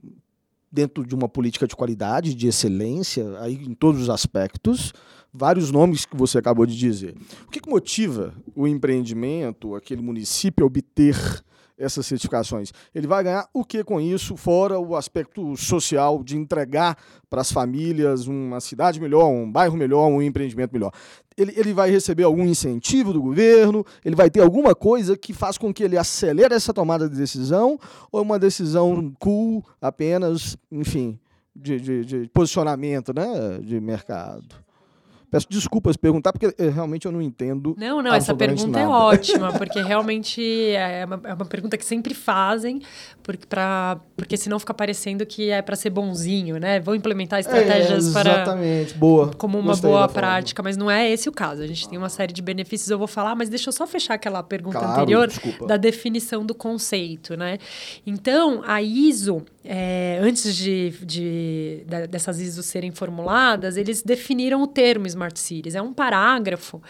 [0.71, 4.93] dentro de uma política de qualidade, de excelência, aí em todos os aspectos,
[5.33, 7.17] vários nomes que você acabou de dizer.
[7.47, 11.17] O que, que motiva o empreendimento, aquele município a obter
[11.79, 12.73] essas certificações.
[12.93, 16.99] Ele vai ganhar o que com isso, fora o aspecto social de entregar
[17.31, 20.93] para as famílias uma cidade melhor, um bairro melhor, um empreendimento melhor.
[21.39, 25.57] Ele, ele vai receber algum incentivo do governo, ele vai ter alguma coisa que faz
[25.57, 27.79] com que ele acelere essa tomada de decisão,
[28.11, 31.17] ou é uma decisão cool apenas, enfim,
[31.55, 34.68] de, de, de posicionamento né, de mercado.
[35.31, 37.75] Peço desculpas perguntar, porque eh, realmente eu não entendo.
[37.79, 38.85] Não, não, essa pergunta é nada.
[38.85, 42.81] é ótima, porque realmente é uma, é uma pergunta que sempre fazem,
[43.23, 46.81] porque, pra, porque senão fica parecendo que é para ser bonzinho, né?
[46.81, 48.31] Vão implementar estratégias é, para.
[48.31, 49.31] Exatamente, boa.
[49.35, 51.63] Como uma Gostei boa prática, mas não é esse o caso.
[51.63, 54.15] A gente tem uma série de benefícios, eu vou falar, mas deixa eu só fechar
[54.15, 55.67] aquela pergunta claro, anterior desculpa.
[55.67, 57.59] da definição do conceito, né?
[58.07, 64.67] Então, a ISO, é, antes de, de, de, dessas ISOs serem formuladas, eles definiram o
[64.67, 65.75] termo Smart Cities.
[65.75, 66.81] É um parágrafo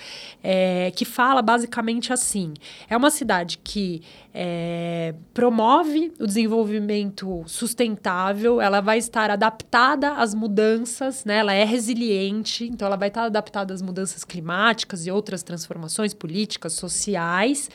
[0.42, 2.54] é, que fala basicamente assim:
[2.88, 4.02] é uma cidade que
[4.40, 11.38] é, promove o desenvolvimento sustentável, ela vai estar adaptada às mudanças, né?
[11.38, 16.74] ela é resiliente, então ela vai estar adaptada às mudanças climáticas e outras transformações políticas,
[16.74, 17.68] sociais,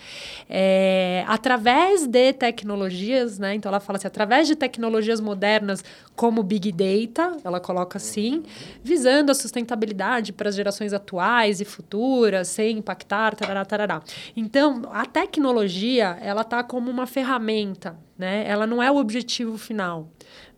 [0.50, 3.56] é, através de tecnologias, né?
[3.56, 5.84] então ela fala assim: através de tecnologias tecnologias modernas
[6.16, 8.44] como Big Data, ela coloca assim,
[8.84, 14.04] visando a sustentabilidade para as gerações atuais e futuras, sem impactar, tarará, tarará.
[14.36, 18.46] Então, a tecnologia, ela está como uma ferramenta, né?
[18.48, 20.10] Ela não é o objetivo final.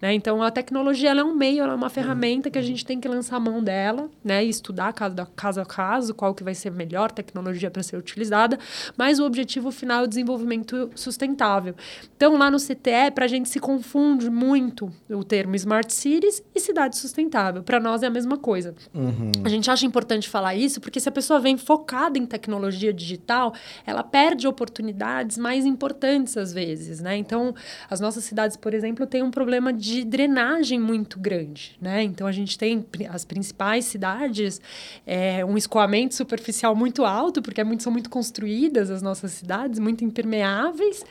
[0.02, 0.14] Né?
[0.14, 3.08] Então, a tecnologia é um meio, ela é uma ferramenta que a gente tem que
[3.08, 4.44] lançar a mão dela né?
[4.44, 7.98] e estudar caso, caso a caso qual que vai ser a melhor tecnologia para ser
[7.98, 8.58] utilizada,
[8.98, 11.76] mas o objetivo final é o desenvolvimento sustentável.
[12.16, 16.60] Então, lá no CTE, para a gente se confunde muito o termo Smart Cities e
[16.60, 17.64] cidade sustentável.
[17.64, 18.76] Para nós é a mesma coisa.
[18.94, 19.32] Uhum.
[19.44, 23.54] A gente acha importante falar isso porque se a pessoa vem focada em tecnologia digital,
[23.86, 27.00] ela perde oportunidades mais importantes às vezes.
[27.02, 27.18] Né?
[27.18, 27.54] Então,
[27.90, 32.04] as nossas cidades, por exemplo, têm um problema de de drenagem muito grande, né?
[32.04, 34.60] Então a gente tem as principais cidades,
[35.06, 39.80] é, um escoamento superficial muito alto, porque é muito, são muito construídas as nossas cidades,
[39.80, 41.04] muito impermeáveis,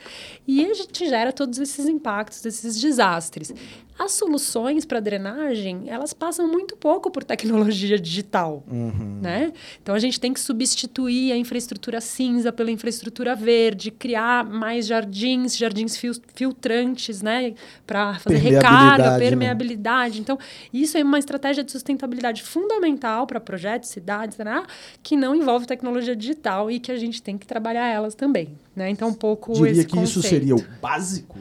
[0.47, 3.53] e a gente gera todos esses impactos, esses desastres.
[3.97, 9.19] As soluções para drenagem, elas passam muito pouco por tecnologia digital, uhum.
[9.21, 9.53] né?
[9.81, 15.55] Então a gente tem que substituir a infraestrutura cinza pela infraestrutura verde, criar mais jardins,
[15.55, 17.53] jardins fil filtrantes, né,
[17.87, 19.17] para fazer recarga, né?
[19.19, 20.15] permeabilidade.
[20.15, 20.21] Né?
[20.21, 20.37] Então,
[20.73, 24.63] isso é uma estratégia de sustentabilidade fundamental para projetos, cidades, né,
[25.01, 28.89] que não envolve tecnologia digital e que a gente tem que trabalhar elas também, né?
[28.89, 30.19] Então, um pouco Diria que conceito.
[30.19, 31.39] isso seria o básico?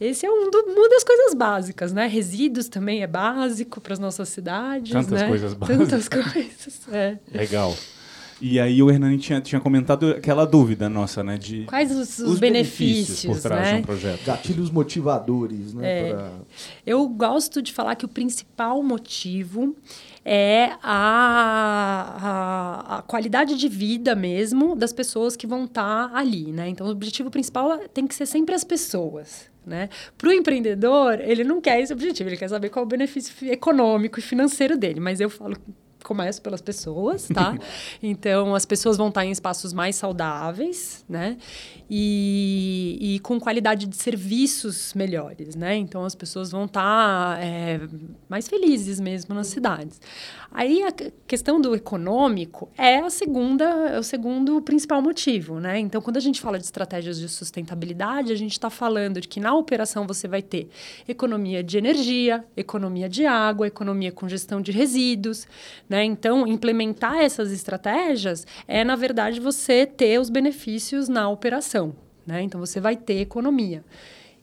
[0.00, 2.06] Esse é um do, uma das coisas básicas, né?
[2.06, 4.92] Resíduos também é básico para as nossas cidades.
[4.92, 5.28] Tantas né?
[5.28, 5.88] coisas básicas.
[5.88, 6.80] Tantas coisas.
[6.92, 7.18] É.
[7.32, 7.74] Legal.
[8.40, 11.38] E aí o Hernani tinha, tinha comentado aquela dúvida nossa, né?
[11.38, 13.74] De Quais os, os, os benefícios, benefícios, por trás né?
[13.74, 14.24] de um projeto.
[14.26, 16.00] Gatilhos motivadores, né?
[16.00, 16.12] É.
[16.12, 16.30] Pra...
[16.84, 19.74] Eu gosto de falar que o principal motivo
[20.24, 26.50] é a, a, a, qualidade de vida mesmo das pessoas que vão estar tá ali,
[26.50, 26.68] né?
[26.68, 29.53] Então, o objetivo principal tem que ser sempre as pessoas.
[29.66, 29.88] Né?
[30.18, 33.50] Para o empreendedor, ele não quer esse objetivo, ele quer saber qual é o benefício
[33.50, 35.00] econômico e financeiro dele.
[35.00, 35.56] Mas eu falo
[36.04, 37.56] começo pelas pessoas, tá?
[38.02, 41.38] então, as pessoas vão estar em espaços mais saudáveis, né?
[41.90, 45.74] E, e com qualidade de serviços melhores, né?
[45.74, 47.80] Então, as pessoas vão estar é,
[48.28, 50.00] mais felizes mesmo nas cidades.
[50.56, 50.92] Aí, a
[51.26, 55.80] questão do econômico é a segunda, é o segundo principal motivo, né?
[55.80, 59.40] Então, quando a gente fala de estratégias de sustentabilidade, a gente está falando de que
[59.40, 60.68] na operação você vai ter
[61.08, 65.44] economia de energia, economia de água, economia com gestão de resíduos,
[65.88, 66.04] né?
[66.04, 71.96] Então, implementar essas estratégias é, na verdade, você ter os benefícios na operação.
[72.24, 72.42] Né?
[72.42, 73.84] Então, você vai ter economia.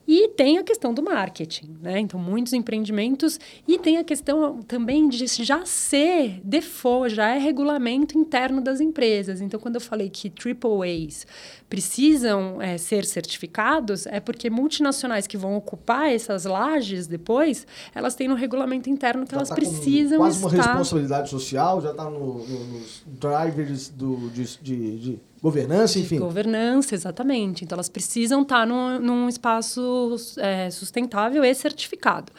[0.08, 2.00] E tem a questão do marketing, né?
[2.00, 3.40] Então, muitos empreendimentos.
[3.68, 9.42] E tem a questão também de já ser default, já é regulamento interno das empresas.
[9.42, 11.26] Então, quando eu falei que AAAs
[11.70, 18.28] precisam é, ser certificados, é porque multinacionais que vão ocupar essas lajes depois, elas têm
[18.28, 20.56] no regulamento interno que já elas tá precisam quase estar...
[20.56, 26.19] uma responsabilidade social, já está no, no, nos drivers do, de, de, de governança, enfim.
[26.19, 27.63] Governança, exatamente.
[27.63, 32.32] Então, elas precisam estar num, num espaço é, sustentável e certificado.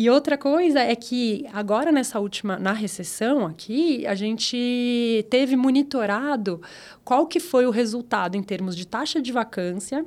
[0.00, 6.62] E outra coisa é que agora nessa última, na recessão aqui, a gente teve monitorado
[7.02, 10.06] qual que foi o resultado em termos de taxa de vacância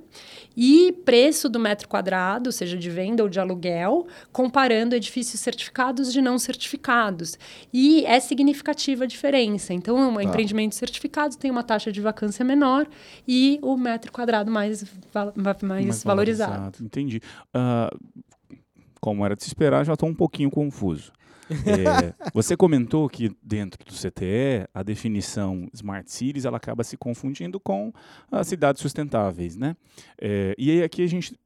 [0.55, 6.21] e preço do metro quadrado, seja de venda ou de aluguel, comparando edifícios certificados de
[6.21, 7.37] não certificados.
[7.73, 9.73] E é significativa a diferença.
[9.73, 10.23] Então, tá.
[10.23, 12.87] empreendimentos certificados têm uma taxa de vacância menor
[13.27, 16.51] e o metro quadrado mais, mais, mais valorizado.
[16.53, 16.77] valorizado.
[16.81, 17.21] Entendi.
[17.53, 18.21] Uh,
[19.01, 21.11] como era de se esperar, já estou um pouquinho confuso.
[21.51, 27.59] É, você comentou que dentro do CTE a definição Smart Cities ela acaba se confundindo
[27.59, 27.91] com
[28.31, 29.75] as cidades sustentáveis, né?
[30.17, 31.37] É, e aí aqui a gente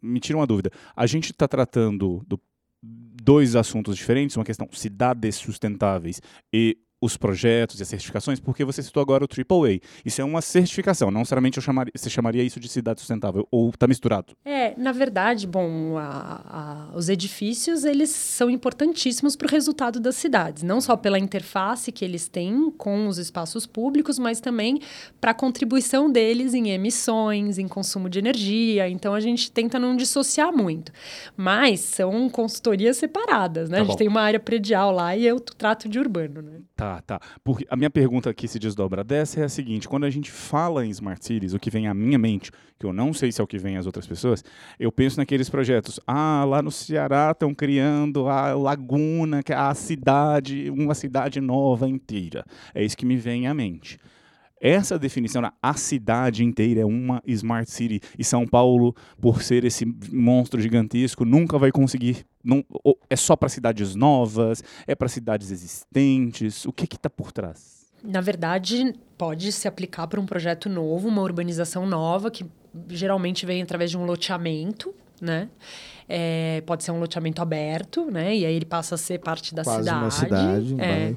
[0.00, 0.70] me tira uma dúvida.
[0.96, 2.40] A gente está tratando do
[2.82, 6.20] dois assuntos diferentes, uma questão cidades sustentáveis
[6.52, 9.80] e os projetos e as certificações, porque você citou agora o AAA.
[10.04, 13.70] Isso é uma certificação, não necessariamente eu chamaria, você chamaria isso de cidade sustentável, ou
[13.70, 14.34] está misturado?
[14.44, 20.16] É, na verdade, bom, a, a, os edifícios, eles são importantíssimos para o resultado das
[20.16, 24.80] cidades, não só pela interface que eles têm com os espaços públicos, mas também
[25.20, 29.96] para a contribuição deles em emissões, em consumo de energia, então a gente tenta não
[29.96, 30.92] dissociar muito.
[31.36, 33.78] Mas são consultorias separadas, né?
[33.78, 36.60] Tá a gente tem uma área predial lá e eu trato de urbano, né?
[36.76, 37.00] Tá.
[37.02, 37.20] Tá.
[37.44, 40.84] Porque a minha pergunta que se desdobra dessa é a seguinte: quando a gente fala
[40.84, 43.44] em Smart Cities, o que vem à minha mente, que eu não sei se é
[43.44, 44.42] o que vem às outras pessoas,
[44.78, 46.00] eu penso naqueles projetos.
[46.06, 51.88] Ah, lá no Ceará estão criando a Laguna, que é a cidade, uma cidade nova
[51.88, 52.44] inteira.
[52.74, 53.98] É isso que me vem à mente.
[54.64, 59.84] Essa definição, a cidade inteira é uma smart city e São Paulo, por ser esse
[60.10, 62.24] monstro gigantesco, nunca vai conseguir.
[62.42, 62.64] Não,
[63.10, 66.64] é só para cidades novas, é para cidades existentes.
[66.64, 67.92] O que está por trás?
[68.02, 72.46] Na verdade, pode se aplicar para um projeto novo, uma urbanização nova, que
[72.88, 75.50] geralmente vem através de um loteamento, né?
[76.08, 78.36] É, pode ser um loteamento aberto, né?
[78.36, 80.04] E aí ele passa a ser parte da Quase cidade.
[80.04, 81.14] Uma cidade é.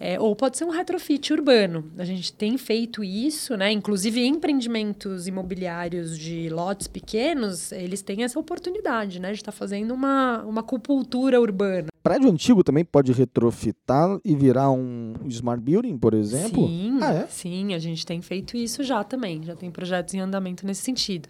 [0.00, 1.84] É, ou pode ser um retrofit urbano.
[1.98, 3.72] A gente tem feito isso, né?
[3.72, 9.32] Inclusive empreendimentos imobiliários de lotes pequenos, eles têm essa oportunidade, né?
[9.32, 14.70] De estar tá fazendo uma, uma acupuntura urbana prédio antigo também pode retrofitar e virar
[14.70, 16.66] um smart building, por exemplo?
[16.66, 17.26] Sim, ah, é?
[17.26, 21.28] sim, a gente tem feito isso já também, já tem projetos em andamento nesse sentido.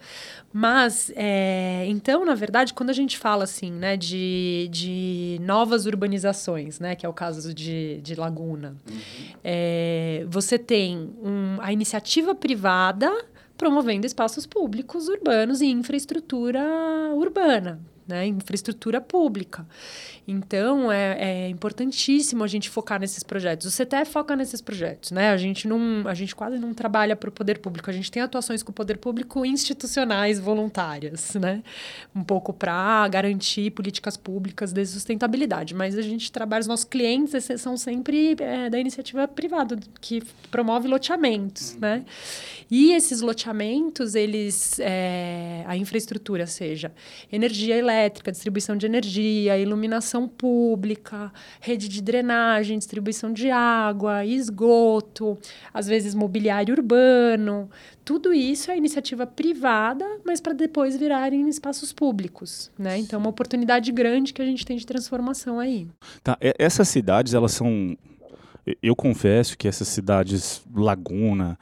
[0.52, 6.78] Mas, é, então, na verdade, quando a gente fala assim, né, de, de novas urbanizações,
[6.78, 8.98] né, que é o caso de, de Laguna, uhum.
[9.42, 13.10] é, você tem um, a iniciativa privada
[13.56, 16.62] promovendo espaços públicos urbanos e infraestrutura
[17.14, 19.66] urbana, né, infraestrutura pública.
[20.26, 23.66] Então, é, é, importantíssimo a gente focar nesses projetos.
[23.66, 25.30] O CTE foca nesses projetos, né?
[25.30, 27.88] A gente, não, a gente quase não trabalha para o poder público.
[27.88, 31.62] A gente tem atuações com o poder público institucionais voluntárias, né?
[32.14, 35.74] Um pouco para garantir políticas públicas de sustentabilidade.
[35.74, 40.88] Mas a gente trabalha, os nossos clientes são sempre é, da iniciativa privada, que promove
[40.88, 42.04] loteamentos, né?
[42.70, 44.78] E esses loteamentos, eles...
[44.78, 46.92] É, a infraestrutura, seja
[47.32, 47.97] energia elétrica,
[48.30, 55.38] distribuição de energia, iluminação pública, rede de drenagem, distribuição de água, esgoto,
[55.72, 57.70] às vezes mobiliário urbano.
[58.04, 62.96] Tudo isso é iniciativa privada, mas para depois virarem espaços públicos, né?
[62.98, 65.88] Então, uma oportunidade grande que a gente tem de transformação aí.
[66.22, 67.96] Tá, essas cidades, elas são
[68.82, 71.58] eu confesso que essas cidades Laguna,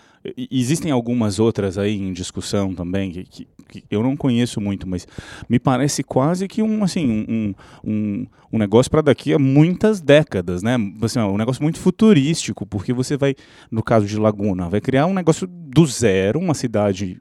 [0.51, 5.07] existem algumas outras aí em discussão também que, que, que, eu não conheço muito, mas
[5.49, 10.63] me parece quase que um assim um, um, um negócio para daqui a muitas décadas,
[10.63, 10.77] né?
[11.03, 13.35] Assim, um negócio muito futurístico, porque você vai,
[13.71, 17.21] no caso de Laguna, vai criar um negócio do zero, uma cidade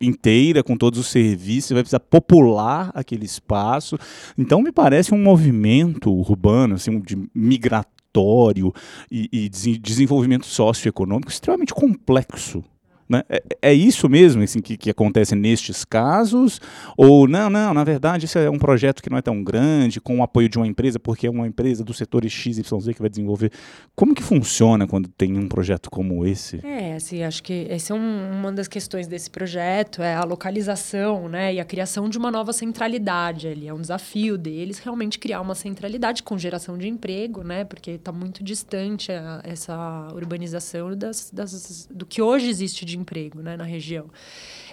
[0.00, 3.98] inteira com todos os serviços, vai precisar popular aquele espaço.
[4.36, 8.72] Então me parece um movimento urbano, assim, de migratório
[9.10, 12.62] e, e desenvolvimento socioeconômico extremamente complexo.
[13.08, 13.22] Né?
[13.28, 16.60] É, é, isso mesmo assim, que, que acontece nestes casos?
[16.96, 20.18] Ou não, não, na verdade, isso é um projeto que não é tão grande, com
[20.18, 22.62] o apoio de uma empresa, porque é uma empresa do setor XYZ
[22.94, 23.50] que vai desenvolver.
[23.94, 26.60] Como que funciona quando tem um projeto como esse?
[26.64, 31.28] É, assim, acho que essa é um, uma das questões desse projeto, é a localização
[31.28, 33.68] né, e a criação de uma nova centralidade ali.
[33.68, 38.12] É um desafio deles realmente criar uma centralidade com geração de emprego, né, porque está
[38.12, 43.56] muito distante a, essa urbanização das, das, do que hoje existe de de emprego né,
[43.56, 44.06] na região.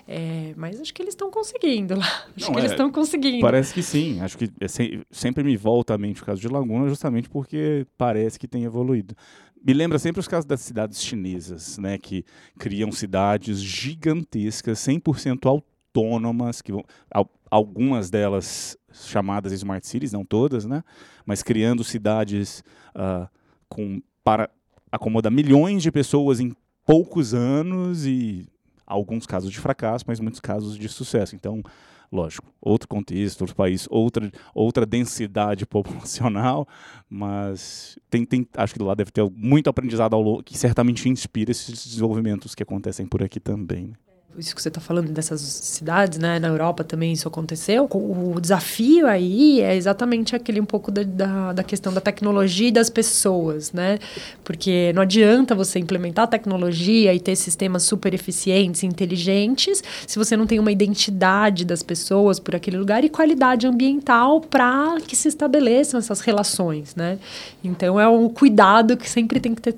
[0.08, 2.06] É, mas acho que eles estão conseguindo lá.
[2.36, 3.42] Acho Não, que é, eles estão conseguindo.
[3.42, 4.20] Parece que sim.
[4.22, 7.86] Acho que é se, sempre me volta à mente o caso de Laguna, justamente porque
[7.98, 9.16] parece que tem evoluído.
[9.64, 12.26] Me lembra sempre os casos das cidades chinesas, né, que
[12.58, 16.84] criam cidades gigantescas, 100% autônomas, que vão,
[17.50, 20.84] algumas delas chamadas smart cities, não todas, né,
[21.28, 22.64] mas criando cidades
[22.96, 23.30] uh,
[23.70, 24.50] com para
[24.92, 26.54] acomodar milhões de pessoas em
[26.92, 28.46] poucos anos e
[28.86, 31.34] alguns casos de fracasso, mas muitos casos de sucesso.
[31.38, 31.64] Então,
[32.12, 36.68] lógico, outro contexto, outro país, outra, outra densidade populacional,
[37.10, 41.52] mas tem, tem, acho que lá deve ter muito aprendizado ao longo, que certamente inspira
[41.52, 43.88] esses desenvolvimentos que acontecem por aqui também.
[43.88, 43.94] Né?
[44.38, 46.39] Isso que você está falando dessas cidades, né?
[46.39, 47.88] Na Europa também isso aconteceu.
[47.91, 52.72] O desafio aí é exatamente aquele um pouco da, da, da, questão da tecnologia e
[52.72, 54.00] das pessoas, né?
[54.44, 60.48] Porque não adianta você implementar tecnologia e ter sistemas super eficientes inteligentes se você não
[60.48, 65.98] tem uma identidade das pessoas por aquele lugar e qualidade ambiental para que se estabeleçam
[65.98, 67.20] essas relações, né?
[67.63, 69.76] Então é um cuidado que sempre tem que ter,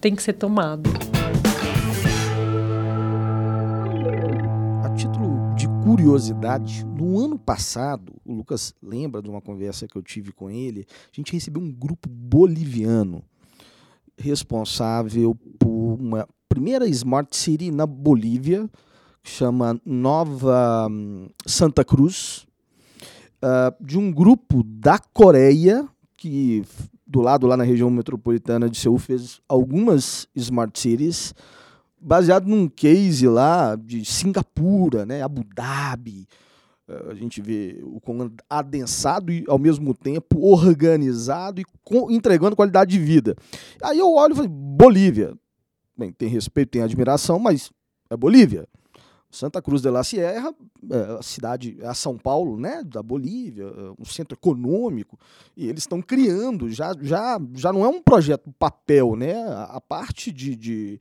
[0.00, 0.90] tem que ser tomado.
[5.86, 10.84] Curiosidade, no ano passado, o Lucas lembra de uma conversa que eu tive com ele,
[10.90, 13.22] a gente recebeu um grupo boliviano
[14.18, 18.68] responsável por uma primeira Smart City na Bolívia,
[19.22, 22.48] que chama Nova hum, Santa Cruz,
[23.40, 26.64] uh, de um grupo da Coreia, que
[27.06, 31.32] do lado lá na região metropolitana de Seul fez algumas Smart Cities,
[32.00, 36.26] baseado num case lá de Singapura, né, Abu Dhabi.
[36.88, 41.64] Eh, a gente vê o comando adensado e, ao mesmo tempo, organizado e
[42.10, 43.36] entregando qualidade de vida.
[43.82, 45.36] Aí eu olho e falo, Bolívia.
[45.96, 47.70] bem, tem respeito, tem admiração, mas
[48.10, 48.68] é Bolívia.
[49.30, 50.54] Santa Cruz de la Sierra,
[50.90, 55.18] é, a cidade, a São Paulo, né, da Bolívia, é, um centro econômico,
[55.56, 59.34] e eles estão criando, já, já, já não é um projeto papel, né,
[59.68, 61.00] a, parte de, de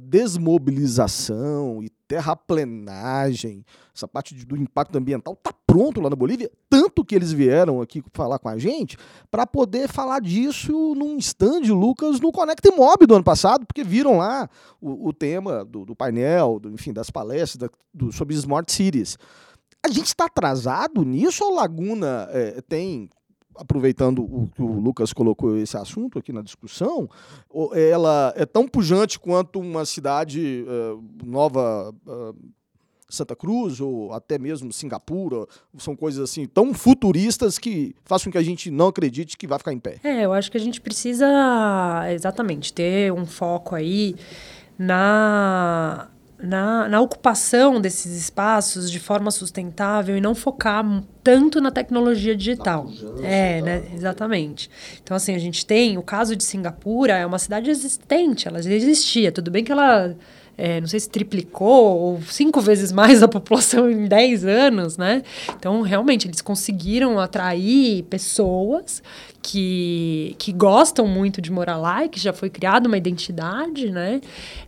[0.00, 7.14] desmobilização e terraplenagem, essa parte do impacto ambiental está pronto lá na Bolívia, tanto que
[7.14, 8.96] eles vieram aqui falar com a gente
[9.30, 14.18] para poder falar disso num stand, Lucas, no Connect Mob do ano passado, porque viram
[14.18, 14.48] lá
[14.80, 19.18] o, o tema do, do painel, do, enfim, das palestras da, do, sobre Smart Cities.
[19.84, 23.10] A gente está atrasado nisso ou Laguna é, tem
[23.56, 27.08] aproveitando o que o Lucas colocou esse assunto aqui na discussão,
[27.72, 32.36] ela é tão pujante quanto uma cidade uh, nova uh,
[33.08, 35.46] Santa Cruz ou até mesmo Singapura,
[35.78, 39.72] são coisas assim tão futuristas que com que a gente não acredite que vai ficar
[39.72, 39.98] em pé.
[40.02, 41.26] É, eu acho que a gente precisa
[42.12, 44.14] exatamente ter um foco aí
[44.78, 46.08] na
[46.44, 50.84] na, na ocupação desses espaços de forma sustentável e não focar
[51.22, 52.88] tanto na tecnologia digital.
[53.22, 53.64] É, tá.
[53.64, 53.82] né?
[53.94, 54.70] Exatamente.
[55.02, 58.70] Então, assim, a gente tem o caso de Singapura, é uma cidade existente, ela já
[58.70, 59.32] existia.
[59.32, 60.14] Tudo bem que ela
[60.56, 65.22] é, não sei se triplicou ou cinco vezes mais a população em 10 anos, né?
[65.56, 69.02] Então, realmente, eles conseguiram atrair pessoas
[69.44, 74.22] que, que gostam muito de morar lá e que já foi criada uma identidade, né?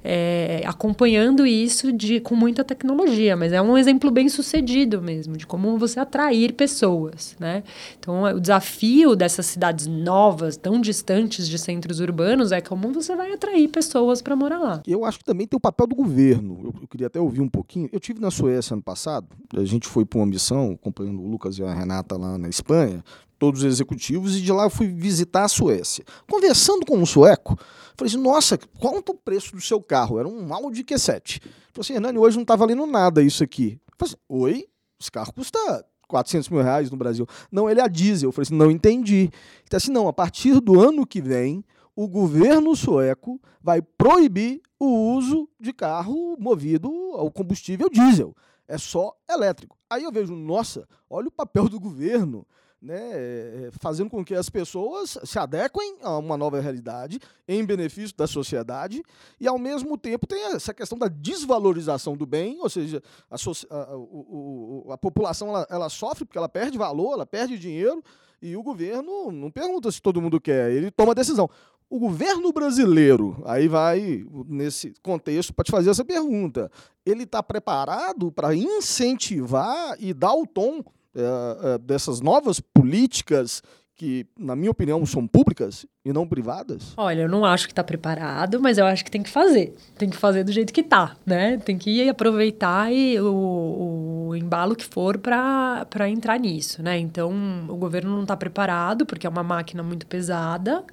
[0.05, 5.47] É, acompanhando isso de, com muita tecnologia, mas é um exemplo bem sucedido mesmo, de
[5.47, 7.63] como você atrair pessoas, né?
[7.99, 13.33] Então, o desafio dessas cidades novas, tão distantes de centros urbanos, é como você vai
[13.33, 14.83] atrair pessoas para morar lá.
[14.87, 16.61] Eu acho que também tem o papel do governo.
[16.63, 17.89] Eu, eu queria até ouvir um pouquinho.
[17.91, 21.59] Eu tive na Suécia ano passado, a gente foi para uma missão, acompanhando o Lucas
[21.59, 23.03] e a Renata lá na Espanha,
[23.39, 26.05] todos os executivos, e de lá eu fui visitar a Suécia.
[26.31, 27.57] Conversando com um sueco,
[27.97, 30.19] falei assim, nossa, quanto o preço do seu carro?
[30.19, 31.41] Era um Audi Q7.
[31.41, 33.79] Falei assim, Hernani, hoje não está valendo nada isso aqui.
[33.99, 34.69] Falei assim, oi?
[35.01, 37.27] Esse carro custa 400 mil reais no Brasil.
[37.51, 38.29] Não, ele é a diesel.
[38.29, 39.31] Eu falei assim, não entendi.
[39.65, 41.65] Então assim, não, a partir do ano que vem,
[41.95, 48.35] o governo sueco vai proibir o uso de carro movido ao combustível diesel.
[48.69, 49.79] É só elétrico.
[49.89, 52.47] Aí eu vejo, nossa, olha o papel do governo
[52.81, 57.19] né, é, fazendo com que as pessoas se adequem a uma nova realidade
[57.49, 59.03] em benefício da sociedade
[59.41, 64.91] e, ao mesmo tempo, tem essa questão da desvalorização do bem, ou seja, a, a,
[64.91, 68.03] a, a população ela, ela, sofre porque ela perde valor, ela perde dinheiro
[68.41, 71.49] e o governo não pergunta se todo mundo quer, ele toma a decisão.
[71.89, 76.71] O governo brasileiro, aí vai nesse contexto para te fazer essa pergunta,
[77.05, 80.83] ele está preparado para incentivar e dar o tom
[81.17, 83.63] é, é, dessas novas políticas
[83.97, 86.93] que, na minha opinião, são públicas e não privadas?
[86.99, 89.75] Olha, eu não acho que está preparado, mas eu acho que tem que fazer.
[89.97, 91.57] Tem que fazer do jeito que está, né?
[91.57, 96.99] Tem que aproveitar e o, o embalo que for para entrar nisso, né?
[96.99, 97.33] Então,
[97.69, 100.85] o governo não está preparado, porque é uma máquina muito pesada,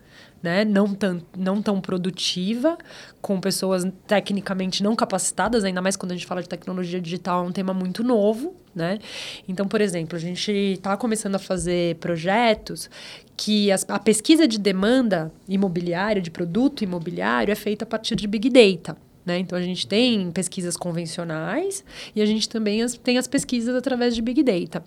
[0.44, 0.66] né?
[0.66, 2.78] Não, tão, não tão produtiva,
[3.22, 7.48] com pessoas tecnicamente não capacitadas, ainda mais quando a gente fala de tecnologia digital, é
[7.48, 9.00] um tema muito novo, né?
[9.48, 12.90] Então, por exemplo, a gente está começando a fazer projetos
[13.38, 18.28] que as, a pesquisa de demanda imobiliária, de produto imobiliário, é feita a partir de
[18.28, 18.98] Big Data.
[19.26, 19.40] Né?
[19.40, 24.14] Então, a gente tem pesquisas convencionais e a gente também as, tem as pesquisas através
[24.14, 24.84] de Big Data.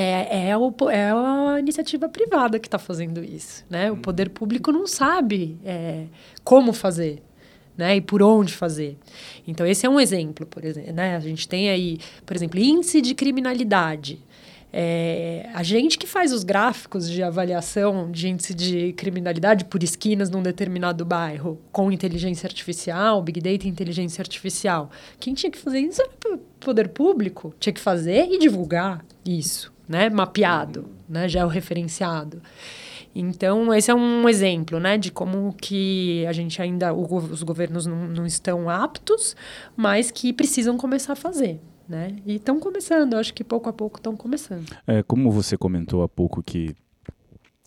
[0.00, 3.64] É, é, o, é a iniciativa privada que está fazendo isso.
[3.68, 3.90] Né?
[3.90, 4.00] O uhum.
[4.00, 6.04] poder público não sabe é,
[6.44, 7.20] como fazer.
[7.76, 8.98] Né, e por onde fazer.
[9.46, 10.92] Então, esse é um exemplo, por exemplo.
[10.92, 11.14] Né?
[11.14, 14.18] A gente tem aí, por exemplo, índice de criminalidade.
[14.72, 20.28] É, a gente que faz os gráficos de avaliação de índice de criminalidade por esquinas
[20.28, 24.90] num determinado bairro com inteligência artificial, Big Data e inteligência artificial.
[25.20, 27.54] Quem tinha que fazer isso era o poder público.
[27.60, 32.42] Tinha que fazer e divulgar isso né, mapeado, né, georreferenciado.
[33.14, 38.06] Então, esse é um exemplo, né, de como que a gente ainda, os governos não,
[38.06, 39.34] não, estão aptos,
[39.76, 41.58] mas que precisam começar a fazer,
[41.88, 42.16] né?
[42.26, 44.66] E estão começando, acho que pouco a pouco estão começando.
[44.86, 46.76] É, como você comentou há pouco que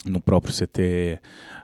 [0.06, 1.20] no próprio CT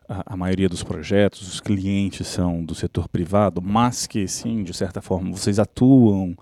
[0.08, 4.74] a, a, maioria dos projetos, os clientes são do setor privado, mas que sim, de
[4.74, 6.36] certa forma, vocês atuam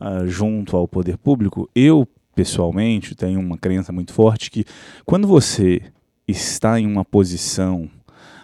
[0.00, 4.64] uh, junto ao poder público, eu pessoalmente, tenho uma crença muito forte que
[5.04, 5.82] quando você
[6.26, 7.90] está em uma posição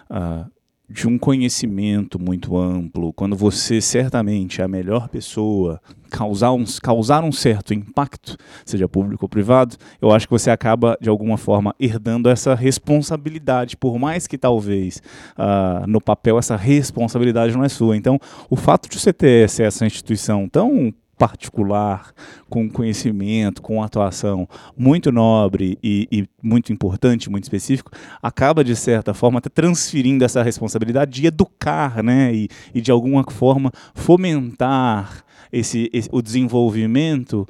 [0.09, 0.49] uh,
[0.89, 5.79] de um conhecimento muito amplo, quando você certamente é a melhor pessoa,
[6.09, 8.35] causar um, causar um certo impacto,
[8.65, 13.77] seja público ou privado, eu acho que você acaba, de alguma forma, herdando essa responsabilidade,
[13.77, 14.99] por mais que talvez
[15.37, 17.95] uh, no papel essa responsabilidade não é sua.
[17.95, 18.19] Então,
[18.49, 22.13] o fato de você ter essa instituição tão particular,
[22.49, 27.91] com conhecimento, com atuação muito nobre e, e, muito importante, muito específico,
[28.23, 33.25] acaba, de certa forma, até transferindo essa responsabilidade de educar né, e, e de alguma
[33.29, 37.45] forma fomentar esse, esse, o desenvolvimento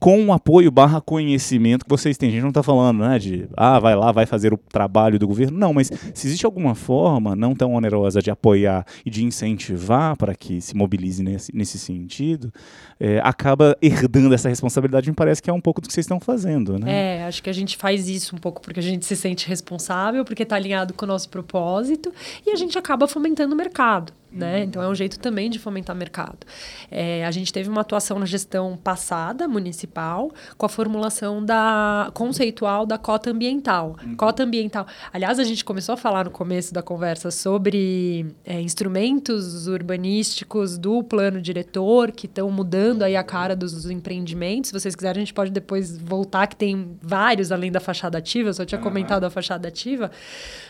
[0.00, 2.30] com o apoio barra conhecimento que vocês têm.
[2.30, 5.28] A gente não está falando né, de, ah, vai lá, vai fazer o trabalho do
[5.28, 5.58] governo.
[5.58, 10.34] Não, mas se existe alguma forma não tão onerosa de apoiar e de incentivar para
[10.34, 12.50] que se mobilize nesse, nesse sentido,
[12.98, 15.10] é, acaba herdando essa responsabilidade.
[15.10, 16.78] Me parece que é um pouco do que vocês estão fazendo.
[16.78, 17.18] Né?
[17.18, 20.24] É, acho que a gente faz isso um pouco porque a gente se sente responsável,
[20.24, 22.10] porque está alinhado com o nosso propósito
[22.46, 24.14] e a gente acaba fomentando o mercado.
[24.32, 24.58] Né?
[24.58, 24.62] Uhum.
[24.62, 26.38] Então é um jeito também de fomentar mercado.
[26.90, 32.86] É, a gente teve uma atuação na gestão passada, municipal, com a formulação da conceitual
[32.86, 33.96] da cota ambiental.
[34.04, 34.14] Uhum.
[34.16, 34.86] Cota ambiental.
[35.12, 41.02] Aliás, a gente começou a falar no começo da conversa sobre é, instrumentos urbanísticos do
[41.02, 44.68] plano diretor que estão mudando aí a cara dos, dos, empreendimentos.
[44.68, 48.50] Se vocês quiserem, a gente pode depois voltar, que tem vários além da fachada ativa.
[48.50, 48.84] Eu só tinha uhum.
[48.84, 50.10] comentado a fachada ativa.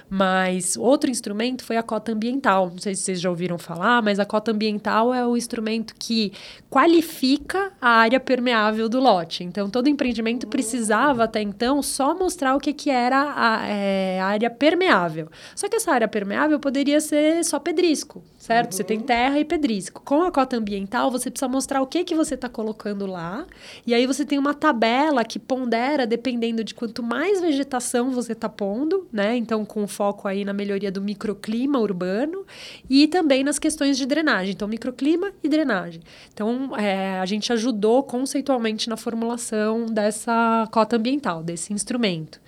[0.09, 2.71] Mas outro instrumento foi a cota ambiental.
[2.71, 6.33] Não sei se vocês já ouviram falar, mas a cota ambiental é o instrumento que
[6.69, 9.43] qualifica a área permeável do lote.
[9.43, 14.51] Então, todo empreendimento precisava até então só mostrar o que, que era a, é, área
[14.51, 15.29] permeável.
[15.55, 18.73] Só que essa área permeável poderia ser só pedrisco, certo?
[18.73, 18.77] Uhum.
[18.77, 19.05] Você tem uhum.
[19.05, 20.03] terra e pedrisco.
[20.05, 23.47] Com a cota ambiental, você precisa mostrar o que, que você está colocando lá.
[23.87, 28.49] E aí você tem uma tabela que pondera dependendo de quanto mais vegetação você está
[28.49, 29.37] pondo, né?
[29.37, 32.45] Então, com foco aí na melhoria do microclima urbano
[32.89, 34.53] e também nas questões de drenagem.
[34.53, 36.01] Então, microclima e drenagem.
[36.32, 42.41] Então, é, a gente ajudou conceitualmente na formulação dessa cota ambiental, desse instrumento.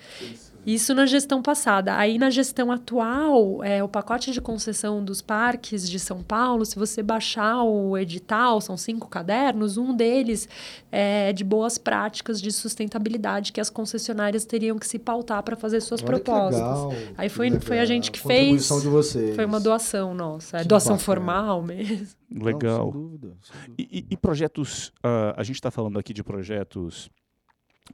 [0.65, 1.95] Isso na gestão passada.
[1.97, 6.77] Aí na gestão atual, é, o pacote de concessão dos parques de São Paulo, se
[6.77, 10.47] você baixar o edital, são cinco cadernos, um deles
[10.91, 15.81] é de boas práticas de sustentabilidade que as concessionárias teriam que se pautar para fazer
[15.81, 16.61] suas Olha propostas.
[16.61, 18.67] Legal, Aí foi, foi a gente que a fez.
[18.67, 19.35] De vocês.
[19.35, 20.57] Foi uma doação nossa.
[20.57, 21.05] É doação bacana.
[21.05, 22.07] formal mesmo.
[22.31, 22.85] Legal.
[22.85, 23.75] Não, sem dúvida, sem dúvida.
[23.77, 27.09] E, e, projetos, uh, a gente está falando aqui de projetos,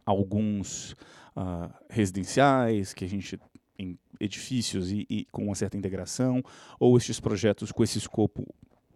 [0.06, 0.96] alguns
[1.36, 3.40] uh, residenciais, que a gente
[3.78, 6.44] em edifícios e, e, com uma certa integração,
[6.80, 8.46] ou estes projetos com esse escopo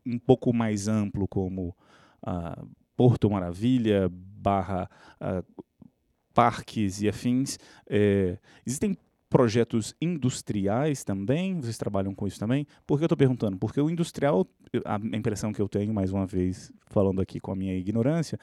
[0.05, 1.75] um pouco mais amplo, como
[2.27, 4.89] uh, Porto Maravilha, barra
[5.21, 5.63] uh,
[6.33, 7.57] parques e afins.
[7.87, 8.97] É, existem
[9.33, 11.59] projetos industriais também?
[11.59, 12.67] Vocês trabalham com isso também?
[12.85, 13.57] Por que eu estou perguntando?
[13.57, 14.45] Porque o industrial,
[14.85, 18.37] a impressão que eu tenho, mais uma vez, falando aqui com a minha ignorância,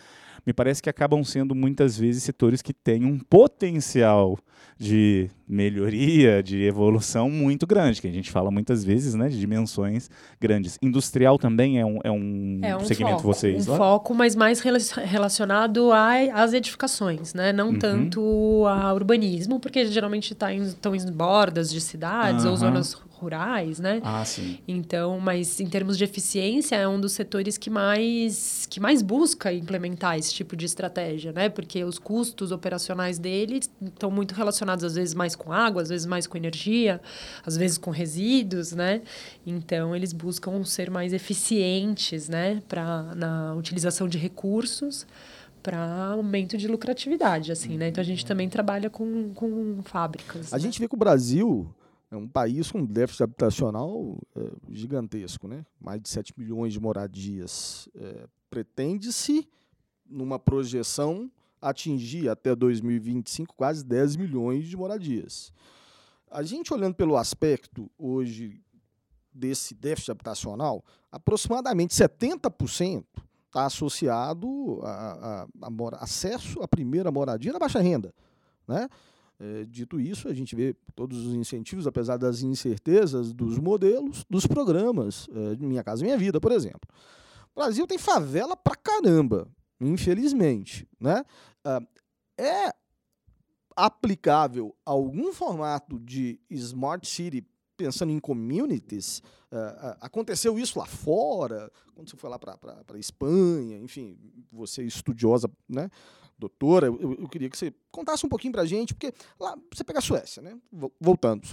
[0.44, 4.36] me parece que acabam sendo muitas vezes setores que têm um potencial
[4.76, 10.08] de melhoria, de evolução muito grande, que a gente fala muitas vezes, né, de dimensões
[10.40, 10.78] grandes.
[10.80, 13.66] Industrial também é um, é um, é um segmento foco, vocês?
[13.66, 13.76] Um lá?
[13.76, 17.52] foco, mas mais relacionado às edificações, né?
[17.52, 17.78] Não uhum.
[17.78, 22.50] tanto a urbanismo, porque geralmente está em estão em bordas de cidades uhum.
[22.50, 24.00] ou zonas rurais, né?
[24.02, 24.58] Ah, sim.
[24.66, 29.52] Então, mas em termos de eficiência, é um dos setores que mais, que mais busca
[29.52, 31.50] implementar esse tipo de estratégia, né?
[31.50, 36.06] Porque os custos operacionais dele estão muito relacionados, às vezes, mais com água, às vezes
[36.06, 36.98] mais com energia,
[37.44, 39.02] às vezes com resíduos, né?
[39.46, 42.62] Então, eles buscam ser mais eficientes, né?
[42.66, 45.06] Pra, na utilização de recursos
[45.62, 47.88] para aumento de lucratividade, assim, né?
[47.88, 50.52] Então a gente também trabalha com, com fábricas.
[50.52, 50.62] A né?
[50.62, 51.72] gente vê que o Brasil
[52.10, 55.64] é um país com déficit habitacional é, gigantesco, né?
[55.80, 57.88] Mais de 7 milhões de moradias.
[57.94, 59.48] É, Pretende-se,
[60.04, 61.30] numa projeção,
[61.62, 65.52] atingir até 2025 quase 10 milhões de moradias.
[66.28, 68.60] A gente olhando pelo aspecto hoje
[69.32, 73.04] desse déficit habitacional, aproximadamente 70%
[73.50, 78.14] está associado a, a, a acesso à primeira moradia na baixa renda.
[78.66, 78.88] Né?
[79.38, 84.46] É, dito isso, a gente vê todos os incentivos, apesar das incertezas dos modelos, dos
[84.46, 85.28] programas.
[85.32, 86.88] É, Minha Casa Minha Vida, por exemplo.
[87.54, 89.48] O Brasil tem favela pra caramba,
[89.80, 90.88] infelizmente.
[91.00, 91.24] Né?
[91.64, 91.82] Ah,
[92.38, 92.72] é
[93.74, 97.44] aplicável algum formato de Smart City
[97.80, 102.58] pensando em communities, uh, aconteceu isso lá fora, quando você foi lá para
[102.92, 104.18] a Espanha, enfim,
[104.52, 105.88] você estudiosa, né,
[106.38, 109.82] doutora, eu, eu, queria que você contasse um pouquinho para a gente, porque lá você
[109.82, 110.58] pega a Suécia, né,
[111.00, 111.46] voltando,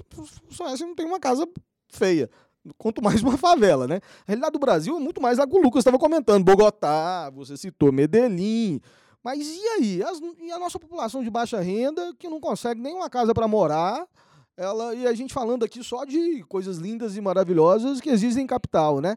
[0.50, 1.48] Suécia não tem uma casa
[1.88, 2.30] feia,
[2.78, 4.02] quanto mais uma favela, né?
[4.24, 6.44] A realidade do Brasil é muito mais a que o Lucas estava comentando.
[6.44, 8.82] Bogotá, você citou Medellín.
[9.24, 10.04] Mas e aí?
[10.04, 13.48] As, e a nossa população de baixa renda que não consegue nem uma casa para
[13.48, 14.06] morar?
[14.58, 18.48] Ela, e a gente falando aqui só de coisas lindas e maravilhosas que existem em
[18.48, 19.16] capital, né?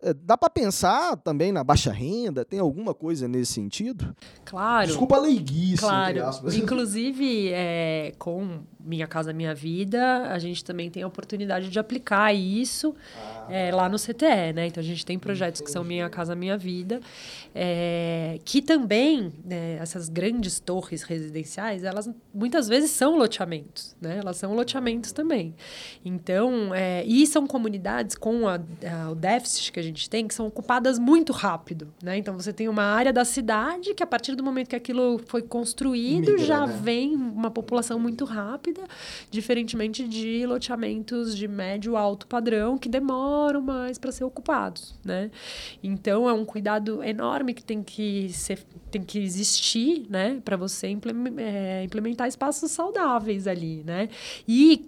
[0.00, 2.42] É, dá para pensar também na baixa renda?
[2.42, 4.16] Tem alguma coisa nesse sentido?
[4.46, 4.86] Claro.
[4.86, 5.82] Desculpa a leiguice.
[5.82, 6.20] Claro.
[6.56, 12.34] Inclusive, é, com Minha Casa Minha Vida, a gente também tem a oportunidade de aplicar
[12.34, 13.46] isso ah.
[13.50, 14.66] é, lá no CTE, né?
[14.66, 15.66] Então, a gente tem projetos Entendi.
[15.66, 17.00] que são Minha Casa Minha Vida,
[17.54, 24.18] é, que também, né, essas grandes torres residenciais, elas muitas vezes são loteamentos, né?
[24.18, 25.54] Elas são loteamentos também.
[26.02, 30.34] Então, é, e são comunidades com a, a, o déficit que a gente tem, que
[30.34, 32.16] são ocupadas muito rápido, né?
[32.16, 35.42] Então, você tem uma área da cidade que, a partir do momento que aquilo foi
[35.42, 36.78] construído, Migra, já né?
[36.82, 38.77] vem uma população muito rápida,
[39.30, 45.30] diferentemente de loteamentos de médio alto padrão que demoram mais para ser ocupados, né?
[45.82, 48.58] Então, é um cuidado enorme que tem que ser
[48.90, 50.86] tem que existir, né, para você
[51.36, 54.08] é, implementar espaços saudáveis ali, né?
[54.46, 54.86] E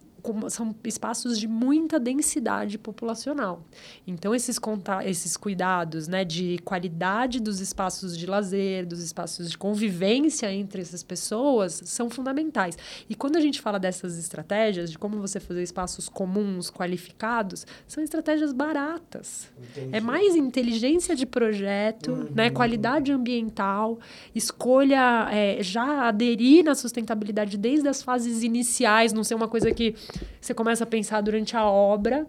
[0.48, 3.62] são espaços de muita densidade populacional.
[4.06, 4.58] Então, esses,
[5.04, 11.02] esses cuidados né, de qualidade dos espaços de lazer, dos espaços de convivência entre essas
[11.02, 12.76] pessoas, são fundamentais.
[13.08, 18.02] E quando a gente fala dessas estratégias, de como você fazer espaços comuns, qualificados, são
[18.02, 19.50] estratégias baratas.
[19.58, 19.96] Entendi.
[19.96, 22.28] É mais inteligência de projeto, uhum.
[22.34, 23.98] né, qualidade ambiental,
[24.34, 29.94] escolha é, já aderir na sustentabilidade desde as fases iniciais, não ser uma coisa que
[30.40, 32.26] você começa a pensar durante a obra,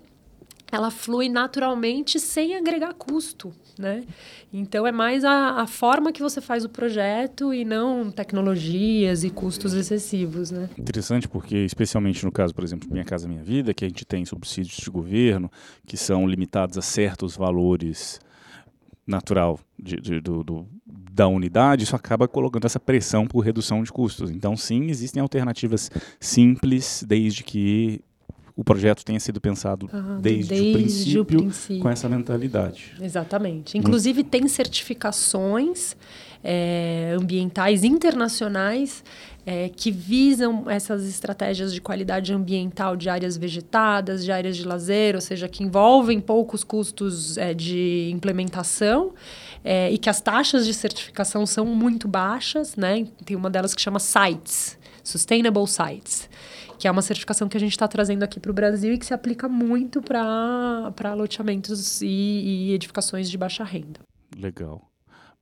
[0.71, 4.03] ela flui naturalmente sem agregar custo, né?
[4.53, 9.29] Então é mais a, a, forma que você faz o projeto e não tecnologias e
[9.29, 10.69] custos excessivos, né?
[10.77, 14.23] Interessante porque, especialmente no caso, por exemplo, Minha Casa Minha Vida, que a gente tem
[14.23, 15.51] subsídios de governo
[15.85, 18.19] que são limitados a certos valores
[19.05, 20.67] natural de, de, do, do,
[21.13, 24.29] da unidade, isso acaba colocando essa pressão por redução de custos.
[24.29, 28.01] Então, sim, existem alternativas simples, desde que
[28.55, 32.93] o projeto tenha sido pensado ah, desde, desde o, princípio, o, princípio, com essa mentalidade.
[33.01, 33.77] Exatamente.
[33.77, 34.25] Inclusive, hum.
[34.25, 35.95] tem certificações
[36.43, 39.03] é, ambientais internacionais
[39.45, 45.15] é, que visam essas estratégias de qualidade ambiental de áreas vegetadas, de áreas de lazer,
[45.15, 49.13] ou seja, que envolvem poucos custos é, de implementação
[49.63, 53.05] é, e que as taxas de certificação são muito baixas, né?
[53.25, 56.29] Tem uma delas que chama SITES, Sustainable Sites,
[56.77, 59.05] que é uma certificação que a gente está trazendo aqui para o Brasil e que
[59.05, 63.99] se aplica muito para loteamentos e, e edificações de baixa renda.
[64.37, 64.91] Legal.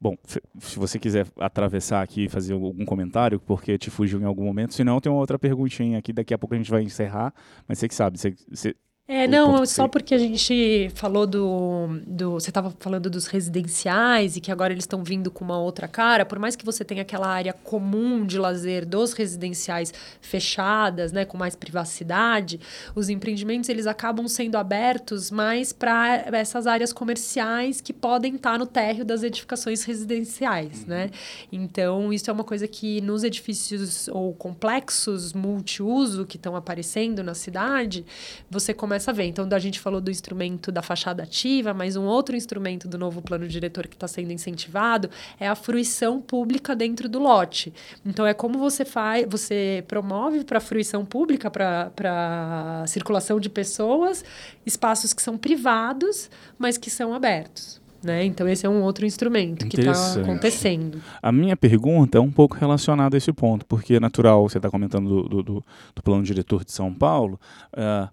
[0.01, 4.45] Bom, se você quiser atravessar aqui e fazer algum comentário, porque te fugiu em algum
[4.45, 7.33] momento, senão tem uma outra perguntinha aqui, daqui a pouco a gente vai encerrar,
[7.67, 8.73] mas você que sabe, você, você
[9.11, 11.99] é, não, só porque a gente falou do.
[12.05, 15.87] do você estava falando dos residenciais e que agora eles estão vindo com uma outra
[15.87, 16.23] cara.
[16.23, 19.91] Por mais que você tenha aquela área comum de lazer dos residenciais
[20.21, 22.59] fechadas, né, com mais privacidade,
[22.93, 28.57] os empreendimentos eles acabam sendo abertos mais para essas áreas comerciais que podem estar tá
[28.59, 30.87] no térreo das edificações residenciais, uhum.
[30.87, 31.09] né?
[31.51, 37.33] Então, isso é uma coisa que nos edifícios ou complexos multiuso que estão aparecendo na
[37.33, 38.05] cidade,
[38.51, 39.25] você começa começa a ver.
[39.25, 43.21] Então, a gente falou do instrumento da fachada ativa, mas um outro instrumento do novo
[43.21, 47.73] plano diretor que está sendo incentivado é a fruição pública dentro do lote.
[48.05, 54.23] Então, é como você faz, você promove para a fruição pública, para circulação de pessoas,
[54.65, 57.79] espaços que são privados, mas que são abertos.
[58.03, 58.23] Né?
[58.25, 61.01] Então, esse é um outro instrumento que está acontecendo.
[61.21, 64.69] A minha pergunta é um pouco relacionada a esse ponto, porque é natural, você está
[64.69, 65.63] comentando do, do,
[65.95, 67.39] do, plano diretor de São Paulo,
[67.73, 68.09] uh,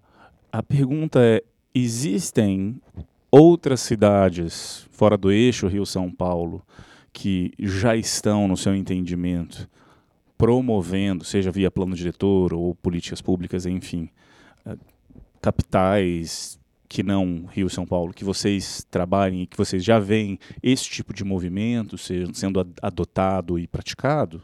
[0.51, 1.43] a pergunta é:
[1.73, 2.81] existem
[3.31, 6.63] outras cidades fora do eixo Rio-São Paulo
[7.13, 9.67] que já estão, no seu entendimento,
[10.37, 14.07] promovendo, seja via plano diretor ou políticas públicas, enfim,
[14.65, 14.77] eh,
[15.41, 20.85] capitais que não Rio São Paulo, que vocês trabalhem e que vocês já veem esse
[20.85, 24.41] tipo de movimento sendo adotado e praticado?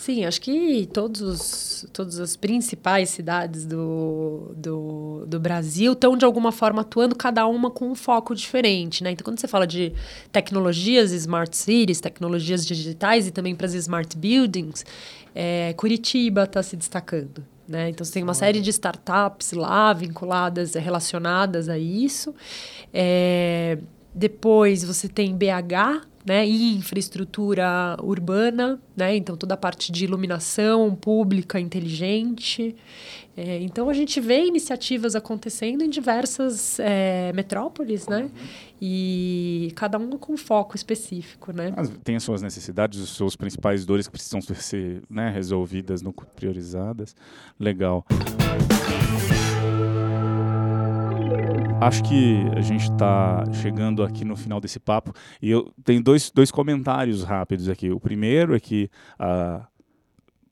[0.00, 6.24] Sim, acho que todos os, todas as principais cidades do, do, do Brasil estão, de
[6.24, 9.04] alguma forma, atuando, cada uma com um foco diferente.
[9.04, 9.10] Né?
[9.10, 9.92] Então, quando você fala de
[10.32, 14.86] tecnologias, smart cities, tecnologias digitais e também para as smart buildings,
[15.34, 17.44] é, Curitiba está se destacando.
[17.68, 17.90] Né?
[17.90, 22.34] Então, você tem uma série de startups lá vinculadas, relacionadas a isso.
[22.90, 23.76] É,
[24.14, 30.94] depois, você tem BH né, e infraestrutura urbana, né, então toda a parte de iluminação
[30.94, 32.76] pública inteligente.
[33.36, 38.30] É, então a gente vê iniciativas acontecendo em diversas é, metrópoles, né,
[38.80, 41.72] e cada uma com foco específico, né.
[42.04, 47.16] Tem as suas necessidades, os seus principais dores que precisam ser né, resolvidas, no, priorizadas.
[47.58, 48.04] Legal.
[51.80, 56.30] Acho que a gente está chegando aqui no final desse papo e eu tenho dois,
[56.30, 57.90] dois comentários rápidos aqui.
[57.90, 59.64] O primeiro é que uh,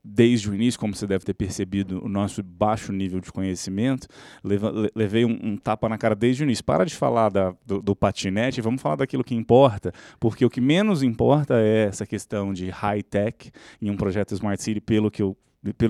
[0.03, 4.09] desde o início, como você deve ter percebido, o nosso baixo nível de conhecimento,
[4.43, 6.65] leva, levei um, um, tapa na cara desde o início.
[6.65, 10.63] Para de falar da, do, do, patinete, vamos falar daquilo que importa, porque o que
[10.63, 13.51] menos importa é essa questão de high-tech
[13.83, 15.37] em um projeto Smart City, pelo que eu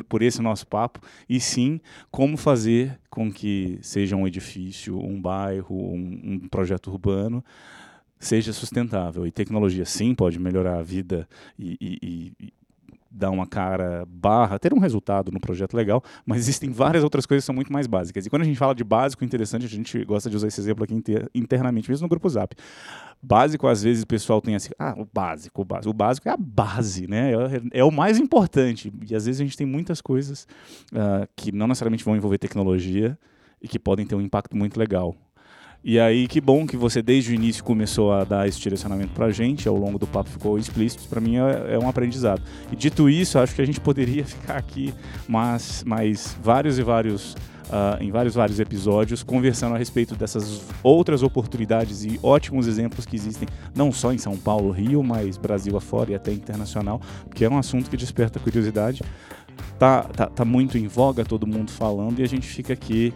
[0.08, 5.76] por esse nosso papo, e sim como fazer com que seja um edifício, um bairro,
[5.76, 7.44] um, um projeto urbano
[8.18, 9.26] seja sustentável.
[9.26, 12.52] E tecnologia sim pode melhorar a vida e, e, e
[13.18, 17.44] dar uma cara barra, ter um resultado no projeto legal, mas existem várias outras coisas
[17.44, 18.24] que são muito mais básicas.
[18.24, 20.84] E quando a gente fala de básico interessante, a gente gosta de usar esse exemplo
[20.84, 22.54] aqui inter, internamente, mesmo no grupo Zap.
[23.20, 25.90] Básico, às vezes o pessoal tem assim, ah, o básico, o básico.
[25.90, 27.32] O básico é a base, né?
[27.32, 28.92] É, é o mais importante.
[29.08, 30.46] E às vezes a gente tem muitas coisas
[30.92, 33.18] uh, que não necessariamente vão envolver tecnologia
[33.60, 35.16] e que podem ter um impacto muito legal.
[35.82, 39.30] E aí, que bom que você desde o início começou a dar esse direcionamento pra
[39.30, 42.42] gente, ao longo do papo ficou explícito, para mim é, é, um aprendizado.
[42.72, 44.92] E dito isso, acho que a gente poderia ficar aqui
[45.26, 47.36] mas, mais vários e vários
[47.68, 53.14] Uh, em vários vários episódios conversando a respeito dessas outras oportunidades e ótimos exemplos que
[53.14, 56.98] existem não só em São Paulo, Rio, mas Brasil afora e até internacional,
[57.34, 59.02] que é um assunto que desperta curiosidade.
[59.78, 63.12] Tá, tá, tá muito em voga, todo mundo falando e a gente fica aqui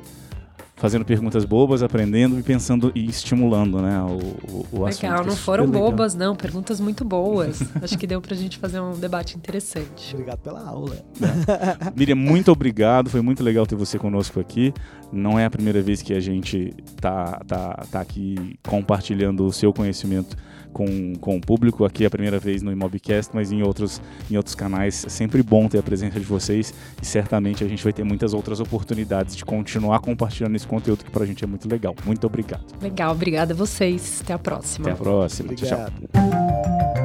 [0.82, 4.18] fazendo perguntas bobas, aprendendo e pensando e estimulando, né, o,
[4.50, 5.04] o, o assunto.
[5.04, 7.62] Legal, não foram bobas, não, perguntas muito boas.
[7.80, 10.12] Acho que deu pra gente fazer um debate interessante.
[10.12, 10.96] Obrigado pela aula.
[11.20, 11.92] É.
[11.94, 14.74] Miriam, muito obrigado, foi muito legal ter você conosco aqui.
[15.12, 19.72] Não é a primeira vez que a gente tá, tá, tá aqui compartilhando o seu
[19.72, 20.36] conhecimento
[20.72, 21.84] com, com o público.
[21.84, 24.00] Aqui é a primeira vez no Imobcast, mas em outros,
[24.30, 25.04] em outros canais.
[25.06, 28.34] É sempre bom ter a presença de vocês e certamente a gente vai ter muitas
[28.34, 31.94] outras oportunidades de continuar compartilhando esse conteúdo que para a gente é muito legal.
[32.04, 32.64] Muito obrigado.
[32.80, 34.20] Legal, obrigada a vocês.
[34.22, 34.88] Até a próxima.
[34.88, 35.52] Até a próxima.
[35.52, 35.92] Obrigado.
[36.00, 37.01] Tchau, tchau.